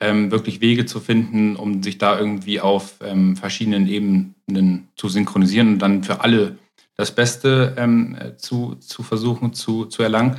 ähm, 0.00 0.32
wirklich 0.32 0.60
Wege 0.60 0.84
zu 0.84 0.98
finden, 0.98 1.54
um 1.54 1.82
sich 1.84 1.96
da 1.96 2.18
irgendwie 2.18 2.60
auf 2.60 2.96
ähm, 3.04 3.36
verschiedenen 3.36 3.86
Ebenen 3.86 4.88
zu 4.96 5.08
synchronisieren 5.08 5.74
und 5.74 5.78
dann 5.78 6.02
für 6.02 6.20
alle 6.22 6.58
das 7.02 7.14
Beste 7.14 7.74
ähm, 7.76 8.16
zu, 8.36 8.76
zu 8.76 9.02
versuchen 9.02 9.52
zu, 9.52 9.86
zu 9.86 10.02
erlangen. 10.02 10.36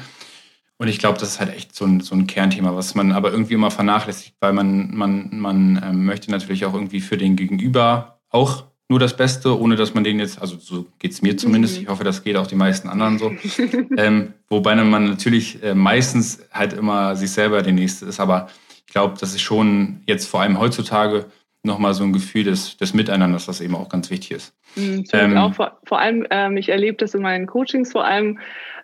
Und 0.77 0.87
ich 0.87 0.97
glaube, 0.97 1.19
das 1.19 1.33
ist 1.33 1.39
halt 1.39 1.53
echt 1.53 1.75
so 1.75 1.85
ein, 1.85 1.99
so 1.99 2.15
ein 2.15 2.25
Kernthema, 2.25 2.75
was 2.75 2.95
man 2.95 3.11
aber 3.11 3.31
irgendwie 3.31 3.53
immer 3.53 3.69
vernachlässigt, 3.69 4.35
weil 4.39 4.53
man, 4.53 4.95
man, 4.95 5.29
man 5.31 5.81
ähm, 5.83 6.05
möchte 6.05 6.31
natürlich 6.31 6.65
auch 6.65 6.73
irgendwie 6.73 7.01
für 7.01 7.17
den 7.17 7.35
Gegenüber 7.35 8.19
auch 8.29 8.63
nur 8.89 8.99
das 8.99 9.15
Beste, 9.15 9.59
ohne 9.59 9.75
dass 9.75 9.93
man 9.93 10.03
den 10.03 10.19
jetzt, 10.19 10.41
also 10.41 10.57
so 10.57 10.85
geht 10.99 11.11
es 11.11 11.21
mir 11.21 11.37
zumindest, 11.37 11.75
mhm. 11.75 11.83
ich 11.83 11.89
hoffe, 11.89 12.03
das 12.03 12.23
geht 12.23 12.37
auch 12.37 12.47
die 12.47 12.55
meisten 12.55 12.89
anderen 12.89 13.19
so. 13.19 13.31
ähm, 13.97 14.33
wobei 14.49 14.75
man 14.75 15.09
natürlich 15.09 15.61
äh, 15.63 15.75
meistens 15.75 16.39
halt 16.51 16.73
immer 16.73 17.15
sich 17.15 17.31
selber 17.31 17.61
der 17.61 17.73
Nächste 17.73 18.05
ist, 18.05 18.19
aber 18.19 18.49
ich 18.85 18.93
glaube, 18.93 19.15
das 19.19 19.33
ist 19.33 19.41
schon 19.41 20.01
jetzt 20.05 20.27
vor 20.27 20.41
allem 20.41 20.59
heutzutage 20.59 21.25
nochmal 21.63 21.93
so 21.93 22.03
ein 22.03 22.13
Gefühl 22.13 22.43
des, 22.43 22.77
des 22.77 22.93
Miteinanders, 22.93 23.47
was 23.47 23.61
eben 23.61 23.75
auch 23.75 23.89
ganz 23.89 24.09
wichtig 24.09 24.31
ist. 24.31 24.53
Mhm, 24.75 25.05
ähm, 25.13 25.37
auch 25.37 25.53
vor, 25.53 25.79
vor 25.85 25.99
allem, 25.99 26.27
ähm, 26.29 26.57
ich 26.57 26.69
erlebe 26.69 26.97
das 26.97 27.13
in 27.13 27.21
meinen 27.21 27.47
Coachings 27.47 27.91
vor 27.91 28.05
allem 28.05 28.39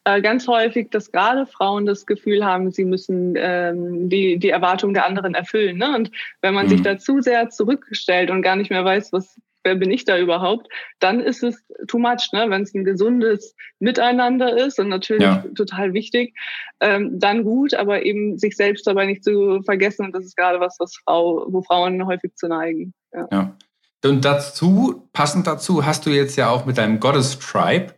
äh, 0.06 0.22
ganz 0.22 0.48
häufig, 0.48 0.90
dass 0.90 1.12
gerade 1.12 1.46
Frauen 1.46 1.86
das 1.86 2.06
Gefühl 2.06 2.46
haben, 2.46 2.72
sie 2.72 2.86
müssen 2.86 3.34
ähm, 3.38 4.10
die, 4.10 4.38
die 4.38 4.50
Erwartungen 4.50 4.94
der 4.94 5.06
anderen 5.06 5.36
erfüllen. 5.36 5.78
Ne? 5.78 5.94
Und 5.96 6.12
wenn 6.42 6.54
man 6.54 6.70
sich 6.70 6.80
mhm. 6.80 6.84
da 6.84 6.98
zu 6.98 7.22
sehr 7.22 7.50
zurückstellt 7.50 8.32
und 8.32 8.42
gar 8.42 8.56
nicht 8.56 8.70
mehr 8.70 8.86
weiß, 8.86 9.12
was 9.12 9.40
wer 9.64 9.76
bin 9.76 9.92
ich 9.92 10.06
da 10.06 10.18
überhaupt, 10.18 10.68
dann 11.00 11.20
ist 11.20 11.44
es 11.44 11.64
too 11.88 12.00
much, 12.00 12.30
ne? 12.32 12.50
wenn 12.50 12.64
es 12.64 12.74
ein 12.74 12.84
gesundes 12.84 13.56
Miteinander 13.80 14.58
ist 14.58 14.80
und 14.80 14.90
natürlich 14.90 15.24
ja. 15.24 15.44
total 15.56 15.94
wichtig, 15.94 16.36
ähm, 16.80 17.20
dann 17.20 17.44
gut, 17.44 17.74
aber 17.74 18.06
eben 18.06 18.38
sich 18.38 18.56
selbst 18.56 18.88
dabei 18.88 19.06
nicht 19.06 19.24
zu 19.24 19.62
vergessen 19.64 20.06
und 20.06 20.16
das 20.16 20.26
ist 20.26 20.38
gerade 20.38 20.60
was, 20.60 20.78
was 20.80 20.96
Frau, 21.04 21.46
wo 21.50 21.62
Frauen 21.62 22.06
häufig 22.06 22.36
zu 22.36 22.48
neigen. 22.48 22.94
Ja. 23.14 23.28
ja. 23.32 23.58
Und 24.06 24.24
dazu, 24.24 25.10
passend 25.12 25.46
dazu, 25.46 25.86
hast 25.86 26.06
du 26.06 26.12
jetzt 26.12 26.38
ja 26.38 26.50
auch 26.50 26.66
mit 26.66 26.78
deinem 26.78 27.00
Goddess 27.00 27.38
Tribe 27.38 27.94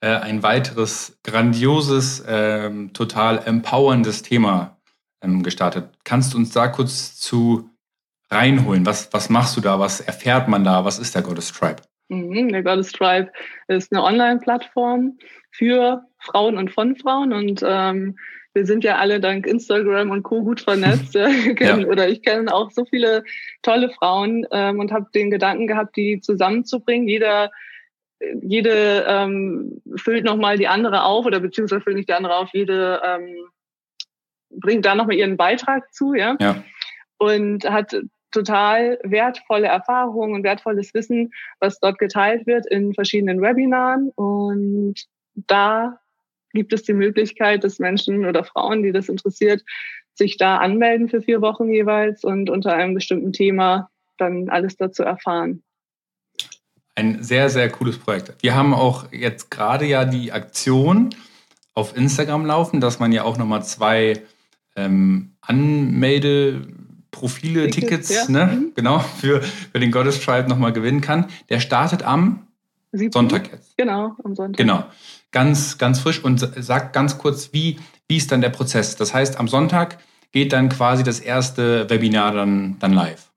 äh, 0.00 0.08
ein 0.08 0.42
weiteres 0.42 1.18
grandioses, 1.22 2.24
ähm, 2.26 2.92
total 2.94 3.42
empowerndes 3.44 4.22
Thema 4.22 4.78
ähm, 5.22 5.42
gestartet. 5.42 5.90
Kannst 6.04 6.32
du 6.32 6.38
uns 6.38 6.50
da 6.52 6.68
kurz 6.68 7.16
zu 7.16 7.70
reinholen? 8.30 8.86
Was, 8.86 9.12
was 9.12 9.30
machst 9.30 9.56
du 9.56 9.60
da? 9.60 9.78
Was 9.78 10.00
erfährt 10.00 10.48
man 10.48 10.64
da? 10.64 10.84
Was 10.84 10.98
ist 10.98 11.14
der 11.14 11.22
Goddess 11.22 11.52
Tribe? 11.52 11.82
Mhm, 12.08 12.50
der 12.50 12.62
Goddess 12.62 12.92
Tribe 12.92 13.30
ist 13.68 13.92
eine 13.92 14.02
Online-Plattform 14.02 15.18
für 15.50 16.04
Frauen 16.18 16.58
und 16.58 16.70
von 16.70 16.96
Frauen 16.96 17.32
und 17.32 17.62
ähm, 17.66 18.16
wir 18.54 18.66
sind 18.66 18.84
ja 18.84 18.98
alle 18.98 19.20
dank 19.20 19.46
Instagram 19.46 20.10
und 20.10 20.22
Co. 20.22 20.42
gut 20.42 20.60
vernetzt. 20.60 21.14
ja. 21.60 21.76
Oder 21.78 22.08
ich 22.08 22.22
kenne 22.22 22.54
auch 22.54 22.70
so 22.70 22.84
viele 22.84 23.24
tolle 23.62 23.90
Frauen 23.90 24.46
ähm, 24.52 24.78
und 24.78 24.92
habe 24.92 25.06
den 25.12 25.30
Gedanken 25.30 25.66
gehabt, 25.66 25.96
die 25.96 26.20
zusammenzubringen. 26.20 27.08
Jeder, 27.08 27.50
jede 28.42 29.04
ähm, 29.08 29.82
füllt 29.96 30.24
nochmal 30.24 30.56
die 30.56 30.68
andere 30.68 31.02
auf 31.02 31.26
oder 31.26 31.40
beziehungsweise 31.40 31.82
füllt 31.82 31.96
nicht 31.96 32.08
die 32.08 32.14
andere 32.14 32.36
auf, 32.36 32.50
jede 32.52 33.02
ähm, 33.04 33.34
bringt 34.60 34.86
da 34.86 34.94
nochmal 34.94 35.16
ihren 35.16 35.36
Beitrag 35.36 35.92
zu, 35.92 36.14
ja. 36.14 36.36
ja. 36.40 36.62
Und 37.18 37.64
hat 37.68 37.94
total 38.34 38.98
wertvolle 39.04 39.68
Erfahrungen 39.68 40.34
und 40.34 40.42
wertvolles 40.42 40.92
Wissen, 40.92 41.32
was 41.60 41.78
dort 41.78 41.98
geteilt 41.98 42.46
wird 42.46 42.66
in 42.66 42.92
verschiedenen 42.92 43.40
Webinaren. 43.40 44.10
Und 44.16 44.96
da 45.34 46.00
gibt 46.52 46.72
es 46.72 46.82
die 46.82 46.92
Möglichkeit, 46.92 47.64
dass 47.64 47.78
Menschen 47.78 48.26
oder 48.26 48.44
Frauen, 48.44 48.82
die 48.82 48.92
das 48.92 49.08
interessiert, 49.08 49.62
sich 50.14 50.36
da 50.36 50.58
anmelden 50.58 51.08
für 51.08 51.22
vier 51.22 51.40
Wochen 51.40 51.72
jeweils 51.72 52.24
und 52.24 52.50
unter 52.50 52.74
einem 52.74 52.94
bestimmten 52.94 53.32
Thema 53.32 53.90
dann 54.18 54.48
alles 54.48 54.76
dazu 54.76 55.02
erfahren. 55.02 55.62
Ein 56.96 57.22
sehr, 57.24 57.50
sehr 57.50 57.68
cooles 57.70 57.98
Projekt. 57.98 58.34
Wir 58.40 58.54
haben 58.54 58.72
auch 58.72 59.10
jetzt 59.12 59.50
gerade 59.50 59.84
ja 59.84 60.04
die 60.04 60.30
Aktion 60.30 61.10
auf 61.74 61.96
Instagram 61.96 62.46
laufen, 62.46 62.80
dass 62.80 63.00
man 63.00 63.10
ja 63.10 63.24
auch 63.24 63.36
nochmal 63.36 63.64
zwei 63.64 64.22
ähm, 64.76 65.34
Anmeldeprofile, 67.14 67.70
Tickets, 67.70 68.08
Tickets 68.08 68.28
ja. 68.28 68.46
ne? 68.46 68.52
Mhm. 68.52 68.72
genau, 68.74 68.98
für, 68.98 69.42
für 69.42 69.80
den 69.80 69.90
Goddess 69.90 70.20
Tribe 70.20 70.48
nochmal 70.48 70.72
gewinnen 70.72 71.00
kann. 71.00 71.26
Der 71.48 71.60
startet 71.60 72.02
am 72.02 72.46
7. 72.92 73.12
Sonntag 73.12 73.50
jetzt. 73.50 73.76
Genau, 73.76 74.16
am 74.24 74.34
Sonntag. 74.34 74.56
Genau. 74.56 74.84
Ganz, 75.32 75.78
ganz 75.78 76.00
frisch 76.00 76.22
und 76.22 76.38
sagt 76.38 76.92
ganz 76.92 77.18
kurz, 77.18 77.52
wie, 77.52 77.78
wie 78.08 78.16
ist 78.16 78.30
dann 78.30 78.40
der 78.40 78.50
Prozess? 78.50 78.96
Das 78.96 79.12
heißt, 79.12 79.40
am 79.40 79.48
Sonntag 79.48 79.98
geht 80.32 80.52
dann 80.52 80.68
quasi 80.68 81.02
das 81.02 81.20
erste 81.20 81.90
Webinar 81.90 82.32
dann, 82.32 82.76
dann 82.78 82.92
live. 82.92 83.30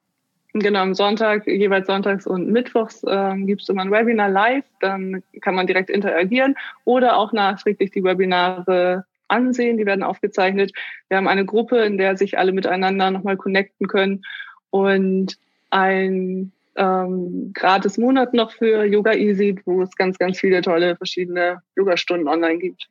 Genau, 0.53 0.79
am 0.79 0.96
Sonntag, 0.96 1.46
jeweils 1.46 1.88
sonntags 1.88 2.25
und 2.25 2.50
mittwochs 2.50 3.03
äh, 3.03 3.36
gibt 3.38 3.62
es 3.62 3.69
immer 3.69 3.84
ein 3.84 3.91
Webinar 3.91 4.29
live, 4.29 4.65
dann 4.79 5.22
kann 5.41 5.53
man 5.53 5.67
direkt 5.67 5.89
interagieren 5.89 6.55
oder 6.84 7.17
auch 7.17 7.31
nachträglich 7.31 7.91
die 7.91 8.03
Webinare 8.03 9.05
ansehen, 9.27 9.77
die 9.77 9.86
werden 9.86 10.03
aufgezeichnet. 10.03 10.72
Wir 11.10 11.17
haben 11.17 11.27
eine 11.27 11.46
Gruppe, 11.46 11.79
in 11.79 11.98
der 11.98 12.17
sich 12.17 12.38
alle 12.38 12.51
miteinander 12.51 13.12
nochmal 13.12 13.38
connecten 13.38 13.88
können 13.88 14.24
und 14.69 15.38
ein 15.69 16.51
ähm, 16.75 17.51
gratis 17.53 17.98
Monat 17.98 18.34
noch 18.34 18.51
für 18.51 18.86
Yoga 18.86 19.13
Easy, 19.13 19.60
wo 19.65 19.81
es 19.81 19.96
ganz, 19.96 20.17
ganz 20.17 20.39
viele 20.39 20.62
tolle 20.62 20.96
verschiedene 20.96 21.62
Yoga-Stunden 21.75 22.27
online 22.27 22.60
gibt. 22.60 22.88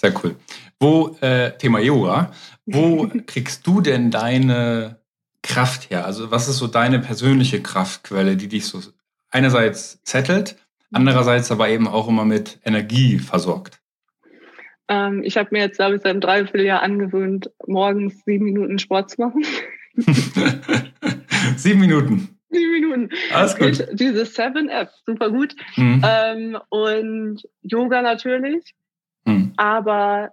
Sehr 0.00 0.12
cool. 0.22 0.36
Wo, 0.78 1.16
äh, 1.20 1.56
Thema 1.56 1.80
Yoga, 1.80 2.32
wo 2.66 3.08
kriegst 3.26 3.66
du 3.66 3.80
denn 3.80 4.10
deine 4.10 5.00
Kraft 5.42 5.90
her? 5.90 6.04
Also 6.04 6.30
was 6.30 6.48
ist 6.48 6.58
so 6.58 6.66
deine 6.66 6.98
persönliche 6.98 7.62
Kraftquelle, 7.62 8.36
die 8.36 8.48
dich 8.48 8.66
so 8.66 8.80
einerseits 9.30 10.02
zettelt, 10.04 10.56
andererseits 10.92 11.50
aber 11.50 11.68
eben 11.70 11.88
auch 11.88 12.08
immer 12.08 12.26
mit 12.26 12.60
Energie 12.64 13.18
versorgt? 13.18 13.80
Ähm, 14.88 15.22
ich 15.24 15.36
habe 15.36 15.48
mir 15.52 15.60
jetzt, 15.60 15.76
glaube 15.76 15.96
ich, 15.96 16.02
seit 16.02 16.12
einem 16.12 16.20
Dreivierteljahr 16.20 16.82
angewöhnt, 16.82 17.50
morgens 17.66 18.24
sieben 18.24 18.44
Minuten 18.44 18.78
Sport 18.78 19.10
zu 19.10 19.20
machen. 19.20 19.44
sieben 21.56 21.80
Minuten? 21.80 22.38
Sieben 22.50 22.72
Minuten. 22.72 23.08
Alles 23.32 23.56
gut. 23.56 23.86
Diese 23.92 24.24
Seven 24.24 24.68
App, 24.68 24.90
super 25.04 25.30
gut. 25.30 25.56
Mhm. 25.76 26.02
Ähm, 26.06 26.58
und 26.68 27.42
Yoga 27.62 28.02
natürlich. 28.02 28.74
Mhm. 29.24 29.52
Aber 29.56 30.30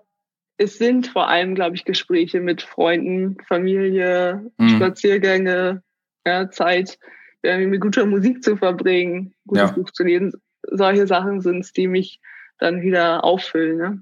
es 0.58 0.78
sind 0.78 1.08
vor 1.08 1.28
allem, 1.28 1.56
glaube 1.56 1.76
ich, 1.76 1.86
Gespräche 1.86 2.40
mit 2.40 2.62
Freunden, 2.62 3.38
Familie, 3.48 4.52
mhm. 4.58 4.70
Spaziergänge, 4.70 5.82
ja, 6.26 6.50
Zeit, 6.50 7.00
mit 7.42 7.82
guter 7.82 8.06
Musik 8.06 8.44
zu 8.44 8.56
verbringen, 8.56 9.34
gutes 9.46 9.70
ja. 9.70 9.76
Buch 9.76 9.92
zu 9.92 10.04
lesen. 10.04 10.34
Solche 10.62 11.08
Sachen 11.08 11.42
sind 11.42 11.60
es, 11.60 11.74
die 11.74 11.88
mich 11.88 12.22
dann 12.60 12.82
wieder 12.82 13.24
auffüllen. 13.24 13.78
Ne? 13.78 14.02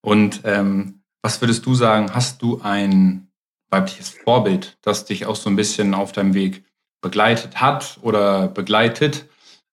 Und 0.00 0.42
ähm, 0.44 1.02
was 1.22 1.40
würdest 1.40 1.64
du 1.66 1.74
sagen, 1.74 2.14
hast 2.14 2.42
du 2.42 2.60
ein 2.62 3.28
weibliches 3.70 4.10
Vorbild, 4.10 4.76
das 4.82 5.04
dich 5.04 5.26
auch 5.26 5.36
so 5.36 5.50
ein 5.50 5.56
bisschen 5.56 5.94
auf 5.94 6.12
deinem 6.12 6.34
Weg 6.34 6.64
begleitet 7.00 7.60
hat 7.60 7.98
oder 8.02 8.48
begleitet? 8.48 9.26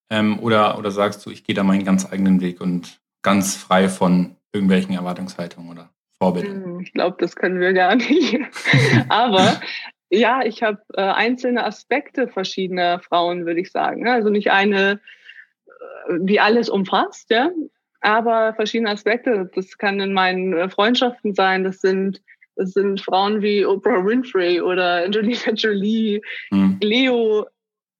Ähm, 0.09 0.39
oder, 0.39 0.77
oder 0.77 0.91
sagst 0.91 1.25
du, 1.25 1.29
ich 1.29 1.43
gehe 1.43 1.55
da 1.55 1.63
meinen 1.63 1.85
ganz 1.85 2.11
eigenen 2.11 2.41
Weg 2.41 2.61
und 2.61 2.99
ganz 3.21 3.55
frei 3.55 3.89
von 3.89 4.35
irgendwelchen 4.53 4.95
Erwartungshaltungen 4.95 5.71
oder 5.71 5.89
Vorbildern? 6.17 6.63
Hm, 6.63 6.79
ich 6.81 6.93
glaube, 6.93 7.17
das 7.19 7.35
können 7.35 7.59
wir 7.59 7.73
gar 7.73 7.95
nicht. 7.95 8.37
Aber 9.09 9.59
ja, 10.09 10.41
ich 10.43 10.61
habe 10.63 10.81
äh, 10.93 11.01
einzelne 11.01 11.65
Aspekte 11.65 12.27
verschiedener 12.27 12.99
Frauen, 12.99 13.45
würde 13.45 13.61
ich 13.61 13.71
sagen. 13.71 14.07
Also 14.07 14.29
nicht 14.29 14.51
eine, 14.51 14.99
äh, 16.09 16.17
die 16.19 16.39
alles 16.39 16.69
umfasst, 16.69 17.29
ja, 17.29 17.49
aber 18.01 18.53
verschiedene 18.53 18.89
Aspekte. 18.89 19.49
Das 19.55 19.77
kann 19.77 19.99
in 19.99 20.13
meinen 20.13 20.53
äh, 20.53 20.69
Freundschaften 20.69 21.33
sein. 21.33 21.63
Das 21.63 21.81
sind 21.81 22.21
das 22.55 22.73
sind 22.73 23.01
Frauen 23.01 23.41
wie 23.41 23.65
Oprah 23.65 24.05
Winfrey 24.05 24.61
oder 24.61 25.05
Angelina 25.05 25.53
Jolie, 25.53 26.21
hm. 26.49 26.77
Leo 26.81 27.47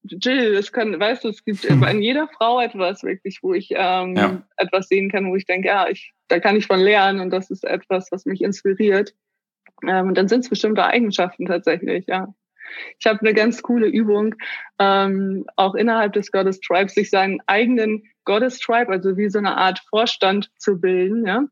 Jill, 0.04 0.56
es 0.56 0.72
kann, 0.72 1.00
weißt 1.00 1.24
du, 1.24 1.30
es 1.30 1.44
gibt 1.44 1.64
hm. 1.64 1.84
in 1.84 2.02
jeder 2.02 2.28
Frau 2.28 2.60
etwas 2.60 3.04
wirklich, 3.04 3.40
wo 3.42 3.54
ich 3.54 3.70
ähm, 3.72 4.16
ja. 4.16 4.42
etwas 4.58 4.88
sehen 4.88 5.12
kann, 5.12 5.30
wo 5.30 5.36
ich 5.36 5.46
denke, 5.46 5.68
ja, 5.68 5.88
ich, 5.88 6.14
da 6.28 6.40
kann 6.40 6.56
ich 6.56 6.66
von 6.66 6.80
lernen 6.80 7.20
und 7.20 7.30
das 7.30 7.52
ist 7.52 7.64
etwas, 7.64 8.12
was 8.12 8.26
mich 8.26 8.42
inspiriert. 8.42 9.14
Ähm, 9.88 10.08
und 10.08 10.18
dann 10.18 10.28
sind 10.28 10.42
es 10.42 10.50
bestimmte 10.50 10.84
Eigenschaften 10.86 11.46
tatsächlich, 11.46 12.06
ja. 12.08 12.34
Ich 13.00 13.06
habe 13.06 13.20
eine 13.20 13.34
ganz 13.34 13.62
coole 13.62 13.88
Übung, 13.88 14.36
ähm, 14.80 15.46
auch 15.56 15.76
innerhalb 15.76 16.14
des 16.14 16.32
Goddess 16.32 16.60
Tribes, 16.62 16.96
sich 16.96 17.10
seinen 17.10 17.42
eigenen 17.46 18.04
Goddess 18.26 18.60
Tribe, 18.60 18.92
also 18.92 19.18
wie 19.18 19.30
so 19.30 19.40
eine 19.40 19.58
Art 19.58 19.80
Vorstand 19.90 20.50
zu 20.58 20.80
bilden, 20.80 21.26
ja, 21.26 21.44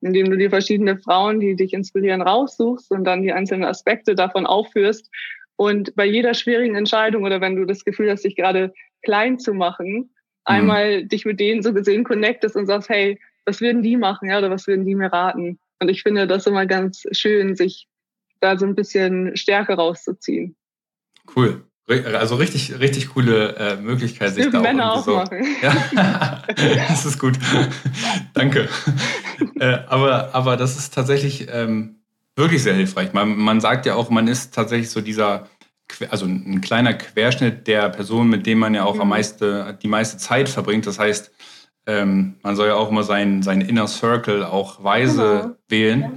indem 0.00 0.30
du 0.30 0.36
dir 0.36 0.50
verschiedene 0.50 0.98
Frauen, 0.98 1.40
die 1.40 1.56
dich 1.56 1.72
inspirieren, 1.72 2.22
raussuchst 2.22 2.90
und 2.90 3.04
dann 3.04 3.22
die 3.22 3.32
einzelnen 3.32 3.64
Aspekte 3.64 4.14
davon 4.14 4.46
aufführst 4.46 5.10
und 5.56 5.94
bei 5.94 6.04
jeder 6.04 6.34
schwierigen 6.34 6.74
Entscheidung 6.74 7.24
oder 7.24 7.40
wenn 7.40 7.56
du 7.56 7.64
das 7.64 7.84
Gefühl 7.84 8.10
hast, 8.10 8.24
dich 8.24 8.36
gerade 8.36 8.72
klein 9.02 9.38
zu 9.38 9.54
machen, 9.54 9.94
mhm. 9.94 10.10
einmal 10.44 11.04
dich 11.04 11.24
mit 11.24 11.40
denen 11.40 11.62
so 11.62 11.72
gesehen 11.72 12.04
connectest 12.04 12.56
und 12.56 12.66
sagst, 12.66 12.88
hey, 12.88 13.20
was 13.44 13.60
würden 13.60 13.82
die 13.82 13.96
machen, 13.96 14.28
ja, 14.28 14.38
oder 14.38 14.50
was 14.50 14.66
würden 14.66 14.84
die 14.84 14.94
mir 14.94 15.12
raten? 15.12 15.58
Und 15.80 15.88
ich 15.88 16.02
finde 16.02 16.26
das 16.26 16.46
immer 16.46 16.66
ganz 16.66 17.04
schön, 17.12 17.56
sich 17.56 17.88
da 18.40 18.56
so 18.56 18.66
ein 18.66 18.74
bisschen 18.74 19.36
Stärke 19.36 19.74
rauszuziehen. 19.74 20.56
Cool. 21.34 21.64
Also 21.88 22.36
richtig, 22.36 22.78
richtig 22.78 23.08
coole 23.08 23.56
äh, 23.56 23.76
Möglichkeit, 23.76 24.34
sich 24.34 24.48
da 24.50 24.60
Männer 24.60 24.92
auch 24.92 25.04
so, 25.04 25.16
machen. 25.16 25.44
Ja, 25.62 26.42
das 26.88 27.04
ist 27.04 27.18
gut. 27.18 27.38
Danke. 28.34 28.68
Äh, 29.58 29.78
aber, 29.88 30.34
aber 30.34 30.56
das 30.56 30.78
ist 30.78 30.94
tatsächlich 30.94 31.48
ähm, 31.50 31.96
wirklich 32.36 32.62
sehr 32.62 32.74
hilfreich. 32.74 33.12
Man, 33.12 33.36
man 33.36 33.60
sagt 33.60 33.84
ja 33.84 33.96
auch, 33.96 34.10
man 34.10 34.28
ist 34.28 34.54
tatsächlich 34.54 34.90
so 34.90 35.00
dieser, 35.00 35.48
also 36.08 36.24
ein 36.24 36.60
kleiner 36.60 36.94
Querschnitt 36.94 37.66
der 37.66 37.88
Personen, 37.88 38.30
mit 38.30 38.46
denen 38.46 38.60
man 38.60 38.74
ja 38.74 38.84
auch 38.84 38.94
mhm. 38.94 39.02
am 39.02 39.08
meiste, 39.08 39.76
die 39.82 39.88
meiste 39.88 40.18
Zeit 40.18 40.48
verbringt. 40.48 40.86
Das 40.86 41.00
heißt, 41.00 41.32
ähm, 41.86 42.36
man 42.42 42.54
soll 42.54 42.68
ja 42.68 42.74
auch 42.76 42.90
immer 42.90 43.02
seinen, 43.02 43.42
seinen 43.42 43.62
Inner 43.62 43.88
Circle 43.88 44.44
auch 44.44 44.84
weise 44.84 45.40
genau. 45.42 45.56
wählen. 45.68 46.00
Ja. 46.00 46.10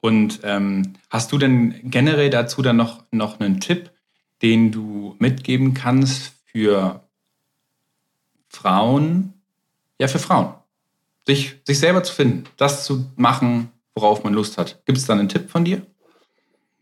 Und 0.00 0.40
ähm, 0.44 0.94
hast 1.10 1.32
du 1.32 1.38
denn 1.38 1.80
generell 1.84 2.30
dazu 2.30 2.62
dann 2.62 2.76
noch, 2.76 3.04
noch 3.10 3.40
einen 3.40 3.60
Tipp, 3.60 3.90
den 4.44 4.70
du 4.70 5.16
mitgeben 5.18 5.72
kannst 5.72 6.34
für 6.44 7.00
Frauen, 8.50 9.32
ja, 9.98 10.06
für 10.06 10.18
Frauen, 10.18 10.52
sich, 11.26 11.62
sich 11.64 11.78
selber 11.78 12.02
zu 12.02 12.14
finden, 12.14 12.44
das 12.58 12.84
zu 12.84 13.06
machen, 13.16 13.70
worauf 13.94 14.22
man 14.22 14.34
Lust 14.34 14.58
hat. 14.58 14.82
Gibt 14.84 14.98
es 14.98 15.06
da 15.06 15.14
einen 15.14 15.30
Tipp 15.30 15.48
von 15.48 15.64
dir? 15.64 15.80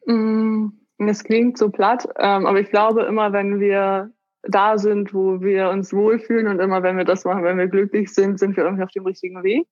Mm, 0.06 0.70
es 0.98 1.22
klingt 1.22 1.56
so 1.56 1.70
platt, 1.70 2.08
ähm, 2.18 2.46
aber 2.46 2.58
ich 2.58 2.68
glaube 2.68 3.02
immer, 3.02 3.32
wenn 3.32 3.60
wir 3.60 4.10
da 4.42 4.76
sind, 4.76 5.14
wo 5.14 5.40
wir 5.40 5.68
uns 5.68 5.92
wohlfühlen 5.92 6.48
und 6.48 6.58
immer, 6.58 6.82
wenn 6.82 6.96
wir 6.96 7.04
das 7.04 7.24
machen, 7.24 7.44
wenn 7.44 7.58
wir 7.58 7.68
glücklich 7.68 8.12
sind, 8.12 8.40
sind 8.40 8.56
wir 8.56 8.64
irgendwie 8.64 8.82
auf 8.82 8.90
dem 8.90 9.06
richtigen 9.06 9.40
Weg. 9.44 9.68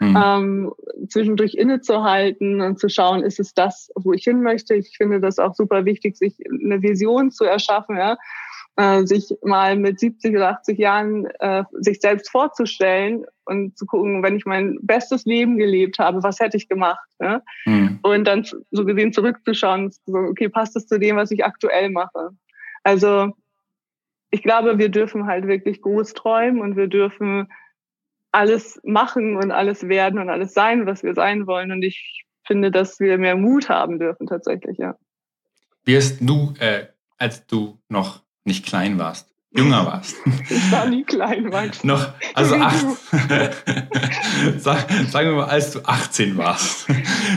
Mhm. 0.00 0.16
Ähm, 0.16 0.72
zwischendurch 1.08 1.54
innezuhalten 1.54 2.60
und 2.62 2.78
zu 2.78 2.88
schauen, 2.88 3.22
ist 3.22 3.38
es 3.38 3.52
das, 3.52 3.90
wo 3.94 4.12
ich 4.12 4.24
hin 4.24 4.42
möchte. 4.42 4.74
Ich 4.74 4.96
finde 4.96 5.20
das 5.20 5.38
auch 5.38 5.54
super 5.54 5.84
wichtig, 5.84 6.16
sich 6.16 6.36
eine 6.50 6.82
Vision 6.82 7.30
zu 7.30 7.44
erschaffen, 7.44 7.96
ja? 7.96 8.16
äh, 8.76 9.04
sich 9.04 9.34
mal 9.42 9.76
mit 9.76 10.00
70 10.00 10.34
oder 10.36 10.50
80 10.50 10.78
Jahren 10.78 11.26
äh, 11.40 11.64
sich 11.72 12.00
selbst 12.00 12.30
vorzustellen 12.30 13.24
und 13.44 13.76
zu 13.76 13.84
gucken, 13.84 14.22
wenn 14.22 14.36
ich 14.36 14.46
mein 14.46 14.78
bestes 14.80 15.24
Leben 15.24 15.58
gelebt 15.58 15.98
habe, 15.98 16.22
was 16.22 16.40
hätte 16.40 16.56
ich 16.56 16.68
gemacht? 16.68 17.06
Ne? 17.18 17.42
Mhm. 17.66 17.98
Und 18.02 18.24
dann 18.24 18.46
so 18.70 18.84
gesehen 18.84 19.12
zurückzuschauen, 19.12 19.92
so, 20.06 20.16
okay, 20.16 20.48
passt 20.48 20.76
das 20.76 20.86
zu 20.86 20.98
dem, 20.98 21.16
was 21.16 21.30
ich 21.30 21.44
aktuell 21.44 21.90
mache? 21.90 22.30
Also 22.82 23.32
ich 24.30 24.42
glaube, 24.42 24.78
wir 24.78 24.88
dürfen 24.88 25.26
halt 25.26 25.46
wirklich 25.46 25.82
groß 25.82 26.14
träumen 26.14 26.60
und 26.62 26.76
wir 26.76 26.86
dürfen 26.86 27.48
alles 28.32 28.80
machen 28.84 29.36
und 29.36 29.50
alles 29.50 29.88
werden 29.88 30.20
und 30.20 30.28
alles 30.28 30.54
sein, 30.54 30.86
was 30.86 31.02
wir 31.02 31.14
sein 31.14 31.46
wollen. 31.46 31.72
Und 31.72 31.82
ich 31.82 32.24
finde, 32.46 32.70
dass 32.70 33.00
wir 33.00 33.18
mehr 33.18 33.36
Mut 33.36 33.68
haben 33.68 33.98
dürfen 33.98 34.26
tatsächlich, 34.26 34.78
ja. 34.78 34.96
Wirst 35.84 36.18
du, 36.20 36.54
äh, 36.58 36.86
als 37.16 37.46
du 37.46 37.78
noch 37.88 38.22
nicht 38.44 38.66
klein 38.66 38.98
warst, 38.98 39.30
jünger 39.50 39.86
warst. 39.86 40.16
Ich 40.50 40.72
war 40.72 40.86
nie 40.86 41.04
klein, 41.04 41.44
Max. 41.44 41.84
noch, 41.84 42.12
also 42.34 42.56
acht, 42.56 42.86
Sag, 44.58 44.90
sagen 45.08 45.30
wir 45.30 45.36
mal, 45.36 45.48
als 45.48 45.72
du 45.72 45.80
18 45.84 46.36
warst. 46.36 46.86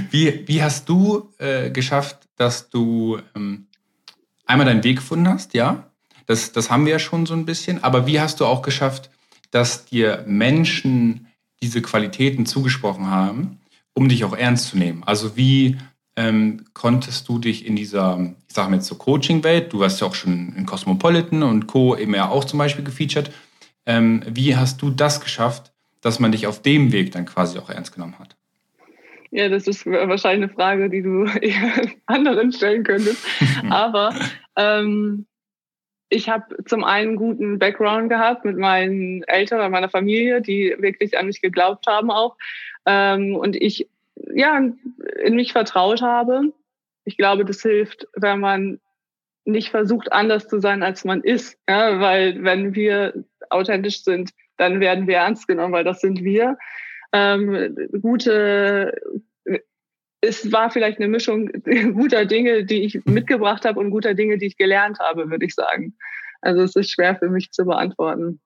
Wie, 0.10 0.48
wie 0.48 0.64
hast 0.64 0.90
du 0.90 1.32
äh, 1.38 1.70
geschafft, 1.72 2.28
dass 2.36 2.70
du 2.70 3.20
ähm, 3.36 3.68
einmal 4.46 4.66
deinen 4.66 4.84
Weg 4.84 4.98
gefunden 4.98 5.28
hast, 5.28 5.54
ja? 5.54 5.92
Das, 6.26 6.52
das 6.52 6.70
haben 6.70 6.86
wir 6.86 6.94
ja 6.94 7.00
schon 7.00 7.26
so 7.26 7.34
ein 7.34 7.46
bisschen. 7.46 7.84
Aber 7.84 8.08
wie 8.08 8.20
hast 8.20 8.40
du 8.40 8.46
auch 8.46 8.62
geschafft, 8.62 9.10
dass 9.54 9.86
dir 9.86 10.24
Menschen 10.28 11.28
diese 11.62 11.82
Qualitäten 11.82 12.46
zugesprochen 12.46 13.08
haben, 13.08 13.60
um 13.94 14.10
dich 14.10 14.26
auch 14.26 14.36
ernst 14.36 14.68
zu 14.68 14.78
nehmen? 14.78 15.04
Also 15.04 15.38
wie 15.38 15.78
ähm, 16.16 16.66
konntest 16.74 17.30
du 17.30 17.40
dich 17.40 17.66
in 17.66 17.76
dieser, 17.76 18.34
ich 18.48 18.56
sage 18.56 18.70
mal 18.70 18.78
jetzt 18.78 18.88
so 18.88 18.96
Coaching-Welt, 18.96 19.72
du 19.72 19.80
warst 19.80 20.02
ja 20.02 20.08
auch 20.08 20.16
schon 20.16 20.54
in 20.56 20.66
Cosmopolitan 20.66 21.44
und 21.44 21.68
Co. 21.68 21.96
eben 21.96 22.16
ja 22.16 22.30
auch 22.30 22.46
zum 22.46 22.60
Beispiel 22.60 22.84
gefeatured, 22.84 23.32
ähm, 23.86 24.24
wie 24.28 24.56
hast 24.56 24.82
du 24.82 24.90
das 24.90 25.22
geschafft, 25.22 25.72
dass 26.02 26.20
man 26.20 26.32
dich 26.32 26.48
auf 26.48 26.62
dem 26.62 26.92
Weg 26.92 27.12
dann 27.12 27.26
quasi 27.26 27.60
auch 27.60 27.70
ernst 27.70 27.94
genommen 27.94 28.18
hat? 28.20 28.36
Ja, 29.32 29.50
das 29.50 29.68
ist 29.68 29.86
wahrscheinlich 29.86 30.50
eine 30.50 30.50
Frage, 30.50 30.90
die 30.90 31.02
du 31.02 31.26
anderen 32.06 32.52
stellen 32.52 32.84
könntest. 32.84 33.24
Aber 33.70 34.14
ähm, 34.56 35.26
ich 36.14 36.30
habe 36.30 36.64
zum 36.66 36.84
einen 36.84 37.16
guten 37.16 37.60
Background 37.60 38.10
gehabt 38.10 38.46
mit 38.46 38.58
meinen 38.58 39.24
Eltern 39.24 39.62
und 39.62 39.72
meiner 39.72 39.90
Familie, 39.90 40.42
die 40.42 40.76
wirklich 40.80 41.18
an 41.18 41.28
mich 41.28 41.42
geglaubt 41.42 41.88
haben 41.88 42.12
auch. 42.12 42.38
Ähm, 42.86 43.36
und 43.36 43.56
ich 43.56 43.90
ja 44.34 44.58
in 44.58 45.36
mich 45.36 45.52
vertraut 45.52 46.02
habe. 46.02 46.54
Ich 47.06 47.18
glaube, 47.18 47.46
das 47.46 47.62
hilft, 47.62 48.08
wenn 48.16 48.40
man 48.40 48.80
nicht 49.46 49.72
versucht, 49.72 50.12
anders 50.12 50.48
zu 50.48 50.60
sein, 50.60 50.84
als 50.84 51.04
man 51.04 51.22
ist. 51.22 51.58
Ja, 51.68 52.00
weil 52.00 52.44
wenn 52.44 52.76
wir 52.76 53.26
authentisch 53.50 54.04
sind, 54.04 54.32
dann 54.58 54.80
werden 54.80 55.08
wir 55.08 55.18
ernst 55.18 55.48
genommen, 55.48 55.74
weil 55.74 55.84
das 55.84 56.00
sind 56.00 56.24
wir. 56.24 56.58
Ähm, 57.12 57.76
gute, 58.02 59.02
es 60.24 60.54
war 60.54 60.72
vielleicht 60.72 61.00
eine 61.00 61.10
Mischung 61.10 61.50
guter 61.94 62.26
Dinge, 62.26 62.64
die 62.64 62.84
ich 62.84 63.04
mitgebracht 63.06 63.66
habe 63.66 63.80
und 63.80 63.92
guter 63.92 64.14
Dinge, 64.14 64.38
die 64.38 64.46
ich 64.46 64.58
gelernt 64.58 65.00
habe, 65.00 65.30
würde 65.30 65.46
ich 65.46 65.54
sagen. 65.54 65.96
Also 66.42 66.62
es 66.62 66.76
ist 66.76 66.92
schwer 66.92 67.16
für 67.16 67.30
mich 67.30 67.52
zu 67.52 67.66
beantworten. 67.66 68.40